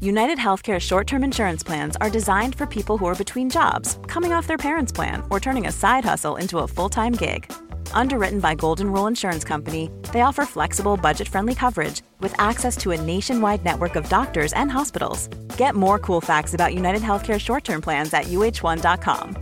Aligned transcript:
United 0.00 0.38
Healthcare 0.38 0.80
short 0.80 1.08
term 1.08 1.24
insurance 1.24 1.64
plans 1.64 1.96
are 2.00 2.08
designed 2.08 2.54
for 2.54 2.66
people 2.66 2.96
who 2.96 3.06
are 3.06 3.16
between 3.16 3.50
jobs, 3.50 3.98
coming 4.06 4.32
off 4.32 4.46
their 4.46 4.56
parents' 4.56 4.92
plan, 4.92 5.24
or 5.28 5.40
turning 5.40 5.66
a 5.66 5.72
side 5.72 6.04
hustle 6.04 6.36
into 6.36 6.58
a 6.58 6.68
full 6.68 6.88
time 6.88 7.12
gig. 7.12 7.52
Underwritten 7.92 8.38
by 8.38 8.54
Golden 8.54 8.92
Rule 8.92 9.08
Insurance 9.08 9.42
Company, 9.42 9.90
they 10.12 10.20
offer 10.20 10.44
flexible, 10.44 10.96
budget 10.96 11.26
friendly 11.26 11.54
coverage 11.54 12.02
with 12.20 12.32
access 12.38 12.76
to 12.76 12.92
a 12.92 13.00
nationwide 13.00 13.64
network 13.64 13.96
of 13.96 14.08
doctors 14.08 14.52
and 14.52 14.70
hospitals. 14.70 15.26
Get 15.56 15.74
more 15.74 15.98
cool 15.98 16.20
facts 16.20 16.54
about 16.54 16.74
United 16.74 17.02
Healthcare 17.02 17.40
short 17.40 17.64
term 17.64 17.82
plans 17.82 18.14
at 18.14 18.26
uh1.com. 18.26 19.36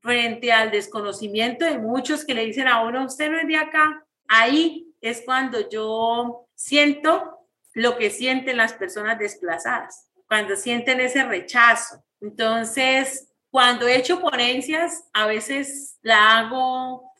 Frente 0.00 0.50
al 0.50 0.70
desconocimiento 0.70 1.66
de 1.66 1.78
muchos 1.78 2.24
que 2.24 2.34
le 2.34 2.46
dicen 2.46 2.68
a 2.68 2.86
uno, 2.86 3.04
usted 3.04 3.30
no 3.30 3.38
es 3.38 3.46
de 3.46 3.56
acá, 3.56 4.02
ahí 4.30 4.86
es 5.02 5.20
cuando 5.26 5.68
yo 5.68 6.46
siento 6.54 7.35
lo 7.76 7.98
que 7.98 8.08
sienten 8.08 8.56
las 8.56 8.72
personas 8.72 9.18
desplazadas, 9.18 10.08
cuando 10.26 10.56
sienten 10.56 10.98
ese 10.98 11.22
rechazo. 11.24 12.02
Entonces, 12.22 13.30
cuando 13.50 13.86
he 13.86 13.96
hecho 13.96 14.18
ponencias, 14.18 15.04
a 15.12 15.26
veces 15.26 15.98
la 16.00 16.38
hago 16.38 17.12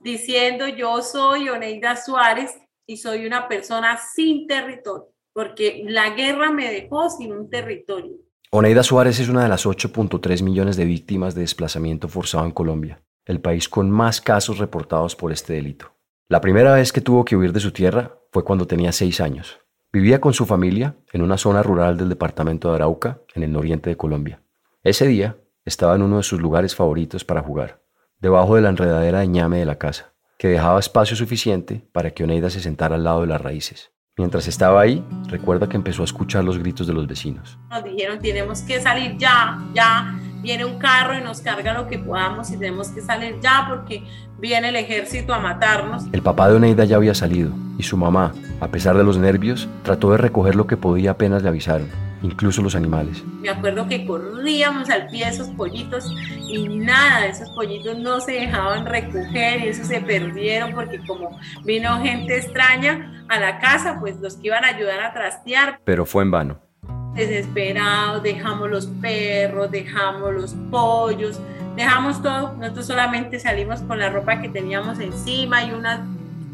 diciendo 0.00 0.66
yo 0.66 1.00
soy 1.02 1.48
Oneida 1.48 1.94
Suárez 1.94 2.58
y 2.86 2.96
soy 2.96 3.24
una 3.24 3.46
persona 3.46 3.98
sin 3.98 4.48
territorio, 4.48 5.14
porque 5.32 5.84
la 5.86 6.10
guerra 6.10 6.50
me 6.50 6.72
dejó 6.72 7.08
sin 7.08 7.32
un 7.32 7.48
territorio. 7.48 8.16
Oneida 8.50 8.82
Suárez 8.82 9.20
es 9.20 9.28
una 9.28 9.44
de 9.44 9.48
las 9.48 9.64
8.3 9.64 10.42
millones 10.42 10.76
de 10.76 10.86
víctimas 10.86 11.36
de 11.36 11.42
desplazamiento 11.42 12.08
forzado 12.08 12.46
en 12.46 12.50
Colombia, 12.50 13.00
el 13.26 13.40
país 13.40 13.68
con 13.68 13.88
más 13.88 14.20
casos 14.20 14.58
reportados 14.58 15.14
por 15.14 15.30
este 15.30 15.52
delito. 15.52 15.92
La 16.28 16.40
primera 16.40 16.74
vez 16.74 16.92
que 16.92 17.00
tuvo 17.00 17.24
que 17.24 17.36
huir 17.36 17.52
de 17.52 17.60
su 17.60 17.70
tierra 17.70 18.18
fue 18.32 18.42
cuando 18.42 18.66
tenía 18.66 18.90
seis 18.90 19.20
años. 19.20 19.60
Vivía 19.92 20.20
con 20.20 20.32
su 20.32 20.46
familia 20.46 20.94
en 21.12 21.20
una 21.20 21.36
zona 21.36 21.64
rural 21.64 21.96
del 21.96 22.08
departamento 22.08 22.68
de 22.68 22.76
Arauca, 22.76 23.22
en 23.34 23.42
el 23.42 23.56
oriente 23.56 23.90
de 23.90 23.96
Colombia. 23.96 24.40
Ese 24.84 25.08
día 25.08 25.36
estaba 25.64 25.96
en 25.96 26.02
uno 26.02 26.18
de 26.18 26.22
sus 26.22 26.40
lugares 26.40 26.76
favoritos 26.76 27.24
para 27.24 27.42
jugar, 27.42 27.82
debajo 28.20 28.54
de 28.54 28.62
la 28.62 28.68
enredadera 28.68 29.18
de 29.18 29.26
ñame 29.26 29.58
de 29.58 29.64
la 29.66 29.78
casa, 29.78 30.14
que 30.38 30.46
dejaba 30.46 30.78
espacio 30.78 31.16
suficiente 31.16 31.84
para 31.90 32.12
que 32.12 32.22
Oneida 32.22 32.50
se 32.50 32.60
sentara 32.60 32.94
al 32.94 33.02
lado 33.02 33.22
de 33.22 33.26
las 33.26 33.40
raíces. 33.40 33.90
Mientras 34.16 34.46
estaba 34.46 34.80
ahí, 34.80 35.04
recuerda 35.26 35.68
que 35.68 35.76
empezó 35.76 36.02
a 36.02 36.04
escuchar 36.04 36.44
los 36.44 36.58
gritos 36.58 36.86
de 36.86 36.92
los 36.92 37.08
vecinos. 37.08 37.58
Nos 37.68 37.82
dijeron, 37.82 38.20
tenemos 38.20 38.62
que 38.62 38.80
salir 38.80 39.16
ya, 39.18 39.58
ya, 39.74 40.16
viene 40.42 40.64
un 40.64 40.78
carro 40.78 41.18
y 41.18 41.22
nos 41.22 41.40
carga 41.40 41.74
lo 41.74 41.86
que 41.86 41.98
podamos 41.98 42.50
y 42.50 42.56
tenemos 42.56 42.88
que 42.88 43.00
salir 43.00 43.36
ya 43.40 43.66
porque 43.68 44.02
viene 44.38 44.68
el 44.68 44.76
ejército 44.76 45.34
a 45.34 45.38
matarnos. 45.38 46.04
El 46.12 46.22
papá 46.22 46.48
de 46.48 46.56
Oneida 46.56 46.84
ya 46.84 46.96
había 46.96 47.14
salido 47.14 47.52
y 47.78 47.82
su 47.82 47.96
mamá, 47.96 48.32
a 48.60 48.68
pesar 48.68 48.96
de 48.96 49.04
los 49.04 49.18
nervios, 49.18 49.68
trató 49.82 50.12
de 50.12 50.18
recoger 50.18 50.56
lo 50.56 50.66
que 50.66 50.76
podía 50.76 51.12
apenas 51.12 51.42
le 51.42 51.48
avisaron, 51.48 51.88
incluso 52.22 52.62
los 52.62 52.74
animales. 52.74 53.22
Me 53.40 53.50
acuerdo 53.50 53.86
que 53.88 54.06
corríamos 54.06 54.88
al 54.90 55.06
pie 55.08 55.26
de 55.26 55.30
esos 55.30 55.48
pollitos 55.50 56.10
y 56.48 56.68
nada, 56.68 57.26
esos 57.26 57.50
pollitos 57.50 57.98
no 57.98 58.20
se 58.20 58.32
dejaban 58.32 58.86
recoger 58.86 59.60
y 59.60 59.68
esos 59.68 59.86
se 59.86 60.00
perdieron 60.00 60.72
porque 60.72 60.98
como 61.06 61.38
vino 61.64 62.00
gente 62.00 62.36
extraña 62.36 63.24
a 63.28 63.38
la 63.38 63.58
casa, 63.58 63.98
pues 64.00 64.18
los 64.20 64.36
que 64.36 64.48
iban 64.48 64.64
a 64.64 64.68
ayudar 64.68 65.00
a 65.00 65.12
trastear. 65.12 65.80
Pero 65.84 66.06
fue 66.06 66.22
en 66.22 66.30
vano 66.30 66.69
desesperados, 67.14 68.22
dejamos 68.22 68.70
los 68.70 68.86
perros, 68.86 69.70
dejamos 69.70 70.32
los 70.32 70.54
pollos, 70.70 71.40
dejamos 71.76 72.22
todo. 72.22 72.54
Nosotros 72.58 72.86
solamente 72.86 73.38
salimos 73.38 73.80
con 73.80 73.98
la 73.98 74.10
ropa 74.10 74.40
que 74.40 74.48
teníamos 74.48 74.98
encima 75.00 75.64
y 75.64 75.72
unas 75.72 76.00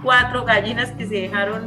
cuatro 0.02 0.44
gallinas 0.44 0.90
que 0.92 1.06
se 1.06 1.14
dejaron 1.14 1.62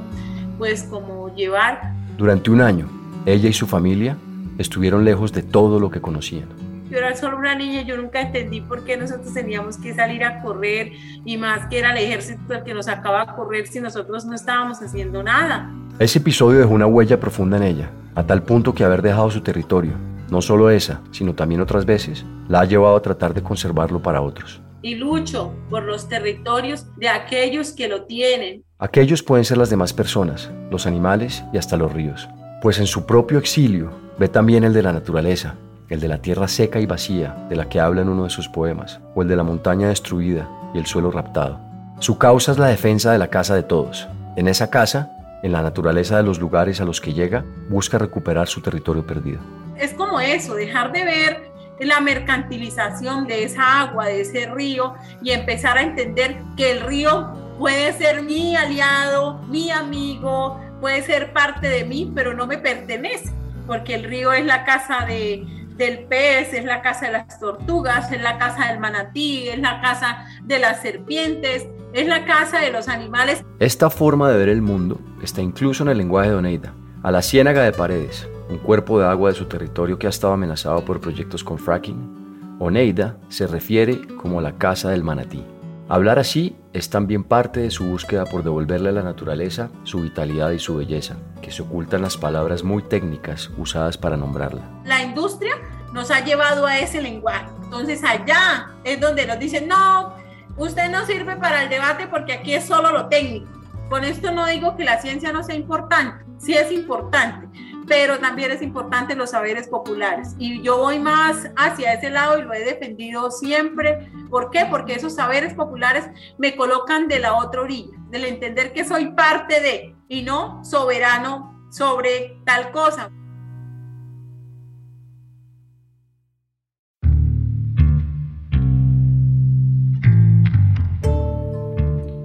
pues 0.57 0.83
como 0.83 1.33
llevar. 1.35 1.93
Durante 2.17 2.51
un 2.51 2.61
año, 2.61 2.87
ella 3.25 3.49
y 3.49 3.53
su 3.53 3.67
familia 3.67 4.17
estuvieron 4.57 5.05
lejos 5.05 5.31
de 5.31 5.41
todo 5.41 5.79
lo 5.79 5.89
que 5.89 6.01
conocían. 6.01 6.47
Yo 6.89 6.97
era 6.97 7.15
solo 7.15 7.37
una 7.37 7.53
niña, 7.53 7.83
yo 7.83 7.97
nunca 7.97 8.19
entendí 8.19 8.61
por 8.61 8.83
qué 8.83 8.97
nosotros 8.97 9.31
teníamos 9.31 9.77
que 9.77 9.93
salir 9.93 10.23
a 10.23 10.41
correr 10.41 10.91
y 11.23 11.37
más 11.37 11.67
que 11.67 11.79
era 11.79 11.91
el 11.91 11.97
ejército 12.03 12.53
el 12.53 12.63
que 12.63 12.73
nos 12.73 12.87
acaba 12.87 13.21
a 13.21 13.35
correr 13.35 13.67
si 13.67 13.79
nosotros 13.79 14.25
no 14.25 14.33
estábamos 14.33 14.81
haciendo 14.81 15.21
nada. 15.21 15.71
Ese 15.99 16.17
episodio 16.17 16.59
dejó 16.59 16.73
una 16.73 16.87
huella 16.87 17.19
profunda 17.19 17.57
en 17.57 17.63
ella, 17.63 17.89
a 18.15 18.25
tal 18.25 18.43
punto 18.43 18.73
que 18.73 18.83
haber 18.83 19.01
dejado 19.01 19.31
su 19.31 19.41
territorio, 19.41 19.93
no 20.29 20.41
solo 20.41 20.69
esa, 20.69 21.01
sino 21.11 21.33
también 21.33 21.61
otras 21.61 21.85
veces, 21.85 22.25
la 22.47 22.61
ha 22.61 22.65
llevado 22.65 22.95
a 22.95 23.01
tratar 23.01 23.33
de 23.33 23.43
conservarlo 23.43 24.01
para 24.01 24.21
otros. 24.21 24.61
Y 24.81 24.95
lucho 24.95 25.53
por 25.69 25.83
los 25.83 26.07
territorios 26.07 26.85
de 26.97 27.09
aquellos 27.09 27.71
que 27.71 27.87
lo 27.87 28.03
tienen. 28.03 28.63
Aquellos 28.77 29.23
pueden 29.23 29.43
ser 29.43 29.57
las 29.57 29.69
demás 29.69 29.91
personas, 29.91 30.51
los 30.71 30.85
animales 30.85 31.43
y 31.51 31.57
hasta 31.57 31.77
los 31.77 31.91
ríos. 31.91 32.29
Pues 32.61 32.79
en 32.79 32.87
su 32.87 33.05
propio 33.05 33.39
exilio 33.39 33.91
ve 34.17 34.29
también 34.29 34.63
el 34.63 34.73
de 34.73 34.83
la 34.83 34.93
naturaleza, 34.93 35.55
el 35.89 35.99
de 35.99 36.07
la 36.07 36.21
tierra 36.21 36.47
seca 36.47 36.79
y 36.79 36.85
vacía, 36.85 37.47
de 37.49 37.55
la 37.55 37.67
que 37.67 37.79
habla 37.79 38.01
en 38.01 38.09
uno 38.09 38.23
de 38.25 38.29
sus 38.29 38.47
poemas, 38.47 38.99
o 39.15 39.21
el 39.21 39.27
de 39.27 39.35
la 39.35 39.43
montaña 39.43 39.89
destruida 39.89 40.49
y 40.73 40.77
el 40.77 40.85
suelo 40.85 41.11
raptado. 41.11 41.59
Su 41.99 42.17
causa 42.17 42.51
es 42.51 42.59
la 42.59 42.67
defensa 42.67 43.11
de 43.11 43.17
la 43.17 43.27
casa 43.27 43.55
de 43.55 43.63
todos. 43.63 44.07
En 44.37 44.47
esa 44.47 44.69
casa 44.69 45.11
en 45.41 45.51
la 45.51 45.61
naturaleza 45.61 46.17
de 46.17 46.23
los 46.23 46.39
lugares 46.39 46.81
a 46.81 46.85
los 46.85 46.99
que 47.01 47.13
llega, 47.13 47.45
busca 47.69 47.97
recuperar 47.97 48.47
su 48.47 48.61
territorio 48.61 49.05
perdido. 49.05 49.39
Es 49.77 49.93
como 49.93 50.19
eso, 50.19 50.55
dejar 50.55 50.91
de 50.91 51.03
ver 51.03 51.49
la 51.79 52.01
mercantilización 52.01 53.27
de 53.27 53.43
esa 53.43 53.81
agua, 53.81 54.07
de 54.07 54.21
ese 54.21 54.47
río, 54.47 54.95
y 55.21 55.31
empezar 55.31 55.77
a 55.77 55.81
entender 55.81 56.37
que 56.57 56.71
el 56.71 56.81
río 56.81 57.31
puede 57.57 57.93
ser 57.93 58.23
mi 58.23 58.55
aliado, 58.55 59.39
mi 59.47 59.71
amigo, 59.71 60.59
puede 60.81 61.01
ser 61.03 61.33
parte 61.33 61.69
de 61.69 61.85
mí, 61.85 62.11
pero 62.13 62.33
no 62.33 62.47
me 62.47 62.57
pertenece, 62.57 63.31
porque 63.65 63.95
el 63.95 64.03
río 64.03 64.33
es 64.33 64.45
la 64.45 64.65
casa 64.65 65.05
de, 65.05 65.45
del 65.75 65.99
pez, 66.05 66.53
es 66.53 66.65
la 66.65 66.81
casa 66.81 67.07
de 67.07 67.13
las 67.13 67.39
tortugas, 67.39 68.11
es 68.11 68.21
la 68.21 68.37
casa 68.37 68.67
del 68.67 68.79
manatí, 68.79 69.47
es 69.47 69.59
la 69.59 69.81
casa 69.81 70.25
de 70.43 70.59
las 70.59 70.81
serpientes, 70.81 71.67
es 71.93 72.07
la 72.07 72.25
casa 72.25 72.59
de 72.59 72.71
los 72.71 72.87
animales. 72.87 73.43
Esta 73.59 73.89
forma 73.89 74.29
de 74.29 74.37
ver 74.37 74.49
el 74.49 74.61
mundo 74.61 74.99
está 75.21 75.41
incluso 75.41 75.83
en 75.83 75.89
el 75.89 75.97
lenguaje 75.97 76.29
de 76.29 76.35
Oneida. 76.35 76.73
A 77.03 77.11
la 77.11 77.21
ciénaga 77.21 77.63
de 77.63 77.71
paredes, 77.71 78.27
un 78.49 78.57
cuerpo 78.57 78.99
de 78.99 79.05
agua 79.05 79.29
de 79.29 79.35
su 79.35 79.45
territorio 79.45 79.97
que 79.97 80.07
ha 80.07 80.09
estado 80.09 80.33
amenazado 80.33 80.83
por 80.83 80.99
proyectos 80.99 81.43
con 81.43 81.57
fracking, 81.57 82.57
Oneida 82.59 83.17
se 83.29 83.47
refiere 83.47 84.01
como 84.17 84.41
la 84.41 84.57
casa 84.57 84.89
del 84.89 85.03
manatí. 85.03 85.43
Hablar 85.87 86.19
así 86.19 86.55
es 86.73 86.89
también 86.89 87.23
parte 87.23 87.61
de 87.61 87.71
su 87.71 87.85
búsqueda 87.85 88.25
por 88.25 88.43
devolverle 88.43 88.89
a 88.89 88.91
la 88.91 89.01
naturaleza 89.01 89.71
su 89.83 90.01
vitalidad 90.01 90.51
y 90.51 90.59
su 90.59 90.75
belleza, 90.75 91.15
que 91.41 91.51
se 91.51 91.63
ocultan 91.63 92.03
las 92.03 92.17
palabras 92.17 92.63
muy 92.63 92.83
técnicas 92.83 93.49
usadas 93.57 93.97
para 93.97 94.17
nombrarla. 94.17 94.61
La 94.85 95.01
industria 95.01 95.55
nos 95.93 96.11
ha 96.11 96.23
llevado 96.23 96.67
a 96.67 96.77
ese 96.77 97.01
lenguaje. 97.01 97.47
Entonces 97.63 98.03
allá 98.03 98.67
es 98.83 98.99
donde 98.99 99.25
nos 99.25 99.39
dicen, 99.39 99.67
no, 99.67 100.13
usted 100.57 100.89
no 100.89 101.05
sirve 101.05 101.35
para 101.35 101.63
el 101.63 101.69
debate 101.69 102.07
porque 102.07 102.33
aquí 102.33 102.53
es 102.53 102.65
solo 102.65 102.91
lo 102.91 103.07
técnico. 103.07 103.47
Con 103.89 104.03
esto 104.03 104.31
no 104.31 104.45
digo 104.45 104.75
que 104.75 104.83
la 104.83 105.01
ciencia 105.01 105.31
no 105.31 105.43
sea 105.43 105.55
importante, 105.55 106.23
sí 106.37 106.53
es 106.53 106.71
importante, 106.71 107.47
pero 107.87 108.19
también 108.19 108.51
es 108.51 108.61
importante 108.61 109.15
los 109.15 109.31
saberes 109.31 109.67
populares. 109.67 110.35
Y 110.37 110.61
yo 110.61 110.77
voy 110.77 110.99
más 110.99 111.49
hacia 111.55 111.93
ese 111.93 112.11
lado 112.11 112.37
y 112.37 112.43
lo 112.43 112.53
he 112.53 112.63
defendido 112.63 113.31
siempre. 113.31 114.11
¿Por 114.29 114.51
qué? 114.51 114.67
Porque 114.69 114.93
esos 114.93 115.15
saberes 115.15 115.55
populares 115.55 116.07
me 116.37 116.55
colocan 116.55 117.07
de 117.07 117.17
la 117.17 117.33
otra 117.33 117.61
orilla, 117.61 117.97
del 118.09 118.25
entender 118.25 118.73
que 118.73 118.85
soy 118.85 119.07
parte 119.13 119.59
de 119.59 119.95
y 120.07 120.21
no 120.21 120.63
soberano 120.63 121.67
sobre 121.71 122.39
tal 122.45 122.71
cosa. 122.71 123.09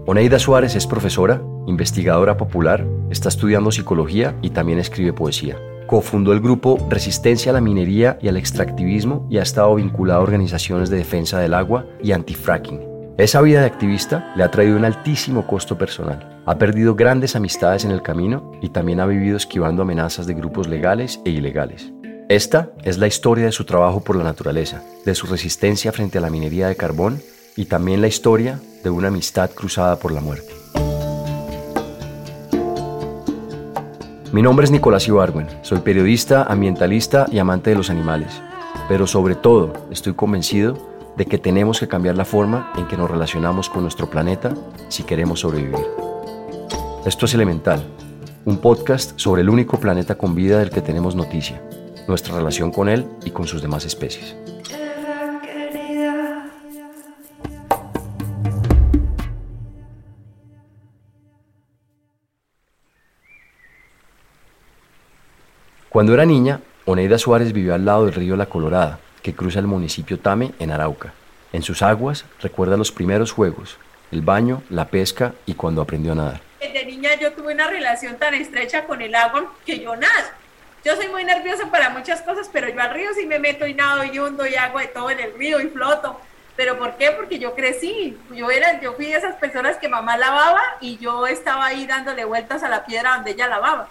Oneida 0.06 0.38
Suárez 0.38 0.76
es 0.76 0.86
profesora, 0.86 1.40
investigadora 1.66 2.36
popular, 2.36 2.86
está 3.08 3.30
estudiando 3.30 3.72
psicología 3.72 4.36
y 4.42 4.50
también 4.50 4.78
escribe 4.78 5.14
poesía. 5.14 5.56
Cofundó 5.86 6.34
el 6.34 6.40
grupo 6.40 6.78
Resistencia 6.90 7.50
a 7.50 7.54
la 7.54 7.62
Minería 7.62 8.18
y 8.20 8.28
al 8.28 8.36
Extractivismo 8.36 9.26
y 9.30 9.38
ha 9.38 9.42
estado 9.42 9.74
vinculado 9.76 10.20
a 10.20 10.22
organizaciones 10.22 10.90
de 10.90 10.98
defensa 10.98 11.38
del 11.38 11.54
agua 11.54 11.86
y 12.02 12.12
antifracking. 12.12 12.82
Esa 13.16 13.40
vida 13.40 13.60
de 13.60 13.66
activista 13.66 14.30
le 14.36 14.44
ha 14.44 14.50
traído 14.50 14.76
un 14.76 14.84
altísimo 14.84 15.46
costo 15.46 15.78
personal. 15.78 16.42
Ha 16.44 16.58
perdido 16.58 16.94
grandes 16.94 17.34
amistades 17.34 17.86
en 17.86 17.90
el 17.90 18.02
camino 18.02 18.52
y 18.60 18.68
también 18.68 19.00
ha 19.00 19.06
vivido 19.06 19.38
esquivando 19.38 19.80
amenazas 19.80 20.26
de 20.26 20.34
grupos 20.34 20.68
legales 20.68 21.18
e 21.24 21.30
ilegales. 21.30 21.94
Esta 22.28 22.72
es 22.82 22.98
la 22.98 23.06
historia 23.06 23.46
de 23.46 23.52
su 23.52 23.64
trabajo 23.64 24.04
por 24.04 24.16
la 24.16 24.24
naturaleza, 24.24 24.82
de 25.06 25.14
su 25.14 25.26
resistencia 25.28 25.92
frente 25.92 26.18
a 26.18 26.20
la 26.20 26.30
minería 26.30 26.68
de 26.68 26.76
carbón 26.76 27.22
y 27.56 27.66
también 27.66 28.00
la 28.00 28.08
historia 28.08 28.60
de 28.82 28.90
una 28.90 29.08
amistad 29.08 29.50
cruzada 29.50 29.96
por 29.96 30.12
la 30.12 30.20
muerte. 30.20 30.52
Mi 34.32 34.42
nombre 34.42 34.64
es 34.64 34.72
Nicolás 34.72 35.06
Ibargüen, 35.06 35.46
soy 35.62 35.78
periodista, 35.78 36.42
ambientalista 36.42 37.26
y 37.30 37.38
amante 37.38 37.70
de 37.70 37.76
los 37.76 37.88
animales, 37.88 38.42
pero 38.88 39.06
sobre 39.06 39.36
todo 39.36 39.72
estoy 39.92 40.14
convencido 40.14 40.92
de 41.16 41.26
que 41.26 41.38
tenemos 41.38 41.78
que 41.78 41.86
cambiar 41.86 42.16
la 42.16 42.24
forma 42.24 42.72
en 42.76 42.88
que 42.88 42.96
nos 42.96 43.08
relacionamos 43.08 43.70
con 43.70 43.82
nuestro 43.82 44.10
planeta 44.10 44.52
si 44.88 45.04
queremos 45.04 45.40
sobrevivir. 45.40 45.86
Esto 47.06 47.26
es 47.26 47.34
Elemental, 47.34 47.84
un 48.44 48.58
podcast 48.58 49.12
sobre 49.20 49.42
el 49.42 49.50
único 49.50 49.78
planeta 49.78 50.16
con 50.16 50.34
vida 50.34 50.58
del 50.58 50.70
que 50.70 50.80
tenemos 50.80 51.14
noticia, 51.14 51.62
nuestra 52.08 52.34
relación 52.34 52.72
con 52.72 52.88
él 52.88 53.06
y 53.24 53.30
con 53.30 53.46
sus 53.46 53.62
demás 53.62 53.84
especies. 53.84 54.34
Cuando 65.94 66.12
era 66.12 66.26
niña, 66.26 66.58
Oneida 66.86 67.18
Suárez 67.18 67.52
vivió 67.52 67.72
al 67.72 67.84
lado 67.84 68.06
del 68.06 68.14
río 68.14 68.34
La 68.34 68.46
Colorada, 68.46 68.98
que 69.22 69.32
cruza 69.32 69.60
el 69.60 69.68
municipio 69.68 70.18
Tame 70.18 70.50
en 70.58 70.72
Arauca. 70.72 71.14
En 71.52 71.62
sus 71.62 71.82
aguas 71.82 72.24
recuerda 72.42 72.76
los 72.76 72.90
primeros 72.90 73.30
juegos, 73.30 73.76
el 74.10 74.20
baño, 74.20 74.64
la 74.70 74.88
pesca 74.88 75.34
y 75.46 75.54
cuando 75.54 75.80
aprendió 75.80 76.10
a 76.10 76.14
nadar. 76.16 76.40
De 76.58 76.84
niña 76.84 77.10
yo 77.20 77.32
tuve 77.32 77.54
una 77.54 77.68
relación 77.68 78.16
tan 78.16 78.34
estrecha 78.34 78.86
con 78.86 79.02
el 79.02 79.14
agua 79.14 79.54
que 79.64 79.78
yo 79.78 79.94
nado. 79.94 80.30
Yo 80.84 80.96
soy 80.96 81.06
muy 81.10 81.22
nerviosa 81.22 81.70
para 81.70 81.90
muchas 81.90 82.22
cosas, 82.22 82.50
pero 82.52 82.68
yo 82.68 82.80
al 82.80 82.92
río 82.92 83.10
sí 83.14 83.24
me 83.26 83.38
meto 83.38 83.64
y 83.64 83.74
nado 83.74 84.02
y 84.02 84.18
hundo 84.18 84.44
y 84.48 84.56
hago 84.56 84.80
de 84.80 84.88
todo 84.88 85.10
en 85.10 85.20
el 85.20 85.34
río 85.34 85.60
y 85.60 85.68
floto. 85.68 86.20
¿Pero 86.56 86.76
por 86.76 86.96
qué? 86.96 87.12
Porque 87.12 87.38
yo 87.38 87.54
crecí. 87.54 88.18
Yo, 88.32 88.50
era, 88.50 88.80
yo 88.80 88.94
fui 88.94 89.06
de 89.06 89.18
esas 89.18 89.36
personas 89.36 89.76
que 89.76 89.88
mamá 89.88 90.16
lavaba 90.16 90.60
y 90.80 90.98
yo 90.98 91.28
estaba 91.28 91.66
ahí 91.66 91.86
dándole 91.86 92.24
vueltas 92.24 92.64
a 92.64 92.68
la 92.68 92.84
piedra 92.84 93.14
donde 93.14 93.30
ella 93.30 93.46
lavaba. 93.46 93.88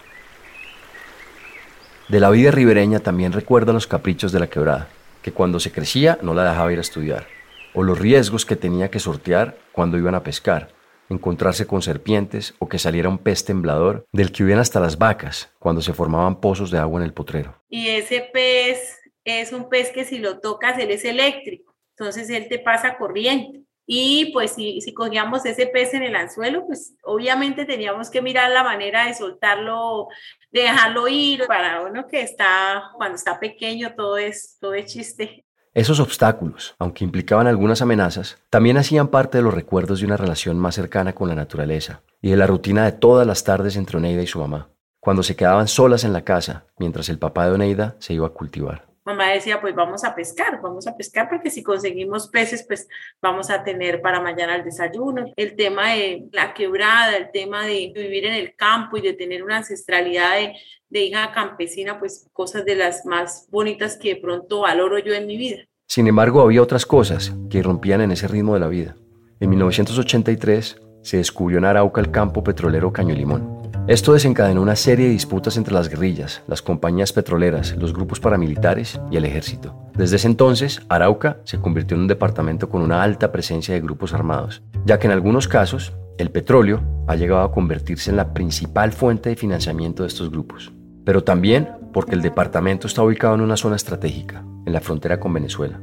De 2.08 2.20
la 2.20 2.28
vida 2.28 2.50
ribereña 2.50 3.00
también 3.00 3.32
recuerda 3.32 3.72
los 3.72 3.86
caprichos 3.86 4.30
de 4.30 4.38
la 4.38 4.48
quebrada, 4.48 4.88
que 5.22 5.32
cuando 5.32 5.58
se 5.58 5.72
crecía 5.72 6.18
no 6.20 6.34
la 6.34 6.44
dejaba 6.44 6.70
ir 6.70 6.76
a 6.76 6.82
estudiar, 6.82 7.26
o 7.72 7.82
los 7.82 7.98
riesgos 7.98 8.44
que 8.44 8.56
tenía 8.56 8.90
que 8.90 9.00
sortear 9.00 9.56
cuando 9.72 9.96
iban 9.96 10.14
a 10.14 10.22
pescar, 10.22 10.68
encontrarse 11.08 11.66
con 11.66 11.80
serpientes 11.80 12.54
o 12.58 12.68
que 12.68 12.78
saliera 12.78 13.08
un 13.08 13.16
pez 13.16 13.46
temblador 13.46 14.06
del 14.12 14.32
que 14.32 14.44
huían 14.44 14.58
hasta 14.58 14.80
las 14.80 14.98
vacas 14.98 15.50
cuando 15.58 15.80
se 15.80 15.94
formaban 15.94 16.40
pozos 16.40 16.70
de 16.70 16.78
agua 16.78 17.00
en 17.00 17.06
el 17.06 17.14
potrero. 17.14 17.62
Y 17.70 17.88
ese 17.88 18.28
pez 18.32 19.00
es 19.24 19.52
un 19.54 19.70
pez 19.70 19.90
que 19.90 20.04
si 20.04 20.18
lo 20.18 20.40
tocas 20.40 20.78
él 20.78 20.90
es 20.90 21.06
eléctrico, 21.06 21.74
entonces 21.96 22.28
él 22.28 22.48
te 22.48 22.58
pasa 22.58 22.98
corriente. 22.98 23.62
Y 23.86 24.30
pues 24.32 24.52
si, 24.52 24.80
si 24.80 24.94
cogíamos 24.94 25.44
ese 25.44 25.66
pez 25.66 25.92
en 25.92 26.02
el 26.02 26.16
anzuelo, 26.16 26.66
pues 26.66 26.94
obviamente 27.02 27.66
teníamos 27.66 28.10
que 28.10 28.22
mirar 28.22 28.50
la 28.50 28.64
manera 28.64 29.06
de 29.06 29.14
soltarlo, 29.14 30.08
de 30.54 30.62
dejarlo 30.62 31.06
ir. 31.08 31.44
Para 31.46 31.82
uno 31.82 32.06
que 32.06 32.22
está, 32.22 32.92
cuando 32.96 33.16
está 33.16 33.38
pequeño, 33.38 33.92
todo 33.94 34.16
es, 34.16 34.56
todo 34.60 34.72
es 34.72 34.86
chiste. 34.86 35.44
Esos 35.74 35.98
obstáculos, 35.98 36.76
aunque 36.78 37.02
implicaban 37.02 37.48
algunas 37.48 37.82
amenazas, 37.82 38.38
también 38.48 38.76
hacían 38.76 39.08
parte 39.08 39.38
de 39.38 39.44
los 39.44 39.52
recuerdos 39.52 39.98
de 39.98 40.06
una 40.06 40.16
relación 40.16 40.56
más 40.56 40.76
cercana 40.76 41.14
con 41.14 41.28
la 41.28 41.34
naturaleza 41.34 42.02
y 42.22 42.30
de 42.30 42.36
la 42.36 42.46
rutina 42.46 42.84
de 42.84 42.92
todas 42.92 43.26
las 43.26 43.42
tardes 43.42 43.76
entre 43.76 43.96
Oneida 43.96 44.22
y 44.22 44.28
su 44.28 44.38
mamá, 44.38 44.68
cuando 45.00 45.24
se 45.24 45.34
quedaban 45.34 45.66
solas 45.66 46.04
en 46.04 46.12
la 46.12 46.22
casa 46.22 46.66
mientras 46.78 47.08
el 47.08 47.18
papá 47.18 47.46
de 47.46 47.54
Oneida 47.54 47.96
se 47.98 48.14
iba 48.14 48.28
a 48.28 48.30
cultivar 48.30 48.93
mamá 49.04 49.30
decía, 49.30 49.60
pues 49.60 49.74
vamos 49.74 50.04
a 50.04 50.14
pescar, 50.14 50.60
vamos 50.62 50.86
a 50.86 50.96
pescar 50.96 51.28
porque 51.28 51.50
si 51.50 51.62
conseguimos 51.62 52.28
peces, 52.28 52.64
pues 52.66 52.88
vamos 53.20 53.50
a 53.50 53.62
tener 53.62 54.00
para 54.00 54.20
mañana 54.20 54.56
el 54.56 54.64
desayuno. 54.64 55.26
El 55.36 55.56
tema 55.56 55.90
de 55.90 56.26
la 56.32 56.54
quebrada, 56.54 57.16
el 57.16 57.30
tema 57.30 57.66
de 57.66 57.92
vivir 57.94 58.26
en 58.26 58.34
el 58.34 58.54
campo 58.54 58.96
y 58.96 59.02
de 59.02 59.12
tener 59.12 59.42
una 59.42 59.58
ancestralidad 59.58 60.36
de, 60.36 60.54
de 60.88 61.00
hija 61.04 61.32
campesina, 61.32 61.98
pues 61.98 62.28
cosas 62.32 62.64
de 62.64 62.76
las 62.76 63.04
más 63.04 63.46
bonitas 63.50 63.96
que 63.96 64.14
de 64.14 64.20
pronto 64.20 64.60
valoro 64.60 64.98
yo 64.98 65.12
en 65.12 65.26
mi 65.26 65.36
vida. 65.36 65.64
Sin 65.86 66.06
embargo, 66.06 66.40
había 66.40 66.62
otras 66.62 66.86
cosas 66.86 67.32
que 67.50 67.62
rompían 67.62 68.00
en 68.00 68.10
ese 68.10 68.26
ritmo 68.26 68.54
de 68.54 68.60
la 68.60 68.68
vida. 68.68 68.96
En 69.40 69.50
1983 69.50 70.80
se 71.02 71.18
descubrió 71.18 71.58
en 71.58 71.66
Arauca 71.66 72.00
el 72.00 72.10
campo 72.10 72.42
petrolero 72.42 72.92
Caño 72.92 73.14
Limón 73.14 73.53
esto 73.86 74.14
desencadenó 74.14 74.62
una 74.62 74.76
serie 74.76 75.06
de 75.06 75.12
disputas 75.12 75.58
entre 75.58 75.74
las 75.74 75.90
guerrillas, 75.90 76.42
las 76.46 76.62
compañías 76.62 77.12
petroleras, 77.12 77.76
los 77.76 77.92
grupos 77.92 78.18
paramilitares 78.18 78.98
y 79.10 79.18
el 79.18 79.26
ejército. 79.26 79.76
Desde 79.94 80.16
ese 80.16 80.26
entonces, 80.26 80.80
Arauca 80.88 81.36
se 81.44 81.60
convirtió 81.60 81.94
en 81.94 82.04
un 82.04 82.08
departamento 82.08 82.70
con 82.70 82.80
una 82.80 83.02
alta 83.02 83.30
presencia 83.30 83.74
de 83.74 83.82
grupos 83.82 84.14
armados, 84.14 84.62
ya 84.86 84.98
que 84.98 85.06
en 85.06 85.12
algunos 85.12 85.48
casos, 85.48 85.92
el 86.16 86.30
petróleo 86.30 86.80
ha 87.06 87.14
llegado 87.16 87.42
a 87.42 87.52
convertirse 87.52 88.10
en 88.10 88.16
la 88.16 88.32
principal 88.32 88.90
fuente 88.92 89.28
de 89.28 89.36
financiamiento 89.36 90.02
de 90.02 90.08
estos 90.08 90.30
grupos. 90.30 90.72
Pero 91.04 91.22
también 91.22 91.68
porque 91.92 92.14
el 92.14 92.22
departamento 92.22 92.86
está 92.86 93.02
ubicado 93.02 93.34
en 93.34 93.42
una 93.42 93.58
zona 93.58 93.76
estratégica, 93.76 94.46
en 94.64 94.72
la 94.72 94.80
frontera 94.80 95.20
con 95.20 95.34
Venezuela, 95.34 95.78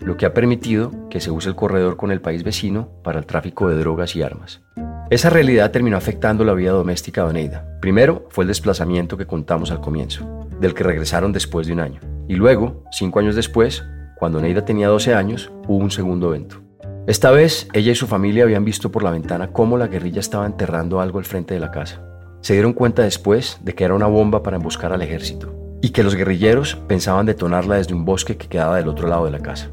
lo 0.00 0.18
que 0.18 0.26
ha 0.26 0.34
permitido 0.34 1.08
que 1.08 1.20
se 1.20 1.30
use 1.30 1.48
el 1.48 1.56
corredor 1.56 1.96
con 1.96 2.10
el 2.10 2.20
país 2.20 2.44
vecino 2.44 2.90
para 3.02 3.18
el 3.18 3.24
tráfico 3.24 3.70
de 3.70 3.78
drogas 3.78 4.14
y 4.14 4.20
armas. 4.20 4.60
Esa 5.08 5.30
realidad 5.30 5.70
terminó 5.70 5.96
afectando 5.96 6.42
la 6.42 6.52
vida 6.52 6.72
doméstica 6.72 7.22
de 7.22 7.30
Oneida. 7.30 7.78
Primero 7.80 8.26
fue 8.30 8.42
el 8.42 8.48
desplazamiento 8.48 9.16
que 9.16 9.26
contamos 9.26 9.70
al 9.70 9.80
comienzo, 9.80 10.48
del 10.60 10.74
que 10.74 10.82
regresaron 10.82 11.32
después 11.32 11.68
de 11.68 11.74
un 11.74 11.80
año. 11.80 12.00
Y 12.26 12.34
luego, 12.34 12.82
cinco 12.90 13.20
años 13.20 13.36
después, 13.36 13.84
cuando 14.18 14.38
Oneida 14.38 14.64
tenía 14.64 14.88
12 14.88 15.14
años, 15.14 15.52
hubo 15.68 15.76
un 15.76 15.92
segundo 15.92 16.34
evento. 16.34 16.60
Esta 17.06 17.30
vez, 17.30 17.68
ella 17.72 17.92
y 17.92 17.94
su 17.94 18.08
familia 18.08 18.42
habían 18.42 18.64
visto 18.64 18.90
por 18.90 19.04
la 19.04 19.12
ventana 19.12 19.52
cómo 19.52 19.78
la 19.78 19.86
guerrilla 19.86 20.18
estaba 20.18 20.44
enterrando 20.44 21.00
algo 21.00 21.20
al 21.20 21.24
frente 21.24 21.54
de 21.54 21.60
la 21.60 21.70
casa. 21.70 22.02
Se 22.40 22.54
dieron 22.54 22.72
cuenta 22.72 23.02
después 23.02 23.60
de 23.62 23.76
que 23.76 23.84
era 23.84 23.94
una 23.94 24.08
bomba 24.08 24.42
para 24.42 24.56
emboscar 24.56 24.92
al 24.92 25.02
ejército 25.02 25.54
y 25.82 25.90
que 25.90 26.02
los 26.02 26.16
guerrilleros 26.16 26.74
pensaban 26.88 27.26
detonarla 27.26 27.76
desde 27.76 27.94
un 27.94 28.04
bosque 28.04 28.36
que 28.36 28.48
quedaba 28.48 28.78
del 28.78 28.88
otro 28.88 29.06
lado 29.06 29.26
de 29.26 29.30
la 29.30 29.38
casa. 29.38 29.70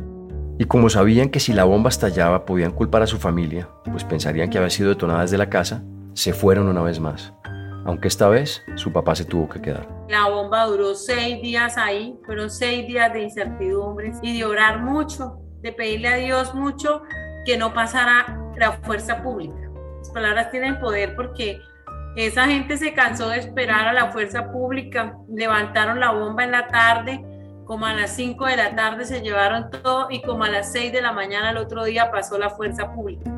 Y 0.59 0.65
como 0.65 0.89
sabían 0.89 1.29
que 1.29 1.39
si 1.39 1.51
la 1.51 1.63
bomba 1.63 1.89
estallaba 1.89 2.45
podían 2.45 2.71
culpar 2.71 3.01
a 3.01 3.07
su 3.07 3.17
familia, 3.17 3.69
pues 3.85 4.03
pensarían 4.03 4.49
que 4.49 4.59
había 4.59 4.69
sido 4.69 4.89
detonada 4.89 5.21
desde 5.21 5.37
la 5.37 5.49
casa, 5.49 5.83
se 6.13 6.31
fueron 6.31 6.67
una 6.67 6.83
vez 6.83 6.99
más. 6.99 7.33
Aunque 7.85 8.07
esta 8.07 8.29
vez 8.29 8.63
su 8.75 8.93
papá 8.93 9.15
se 9.15 9.25
tuvo 9.25 9.49
que 9.49 9.61
quedar. 9.61 9.87
La 10.07 10.29
bomba 10.29 10.65
duró 10.65 10.93
seis 10.93 11.41
días 11.41 11.77
ahí, 11.77 12.15
fueron 12.25 12.51
seis 12.51 12.87
días 12.87 13.11
de 13.11 13.23
incertidumbres 13.23 14.19
y 14.21 14.37
de 14.37 14.45
orar 14.45 14.79
mucho, 14.79 15.39
de 15.61 15.71
pedirle 15.71 16.07
a 16.07 16.17
Dios 16.17 16.53
mucho 16.53 17.01
que 17.45 17.57
no 17.57 17.73
pasara 17.73 18.39
la 18.55 18.73
fuerza 18.73 19.23
pública. 19.23 19.71
Las 19.97 20.11
palabras 20.11 20.51
tienen 20.51 20.79
poder 20.79 21.15
porque 21.15 21.59
esa 22.15 22.45
gente 22.45 22.77
se 22.77 22.93
cansó 22.93 23.29
de 23.29 23.39
esperar 23.39 23.87
a 23.87 23.93
la 23.93 24.11
fuerza 24.11 24.51
pública, 24.51 25.17
levantaron 25.27 25.99
la 25.99 26.11
bomba 26.11 26.43
en 26.43 26.51
la 26.51 26.67
tarde 26.67 27.32
como 27.65 27.85
a 27.85 27.93
las 27.93 28.15
5 28.15 28.45
de 28.45 28.57
la 28.57 28.75
tarde 28.75 29.05
se 29.05 29.21
llevaron 29.21 29.69
todo 29.71 30.07
y 30.09 30.21
como 30.21 30.43
a 30.43 30.49
las 30.49 30.71
6 30.71 30.91
de 30.91 31.01
la 31.01 31.11
mañana 31.11 31.51
el 31.51 31.57
otro 31.57 31.83
día 31.85 32.11
pasó 32.11 32.37
la 32.37 32.49
fuerza 32.49 32.93
pública. 32.93 33.31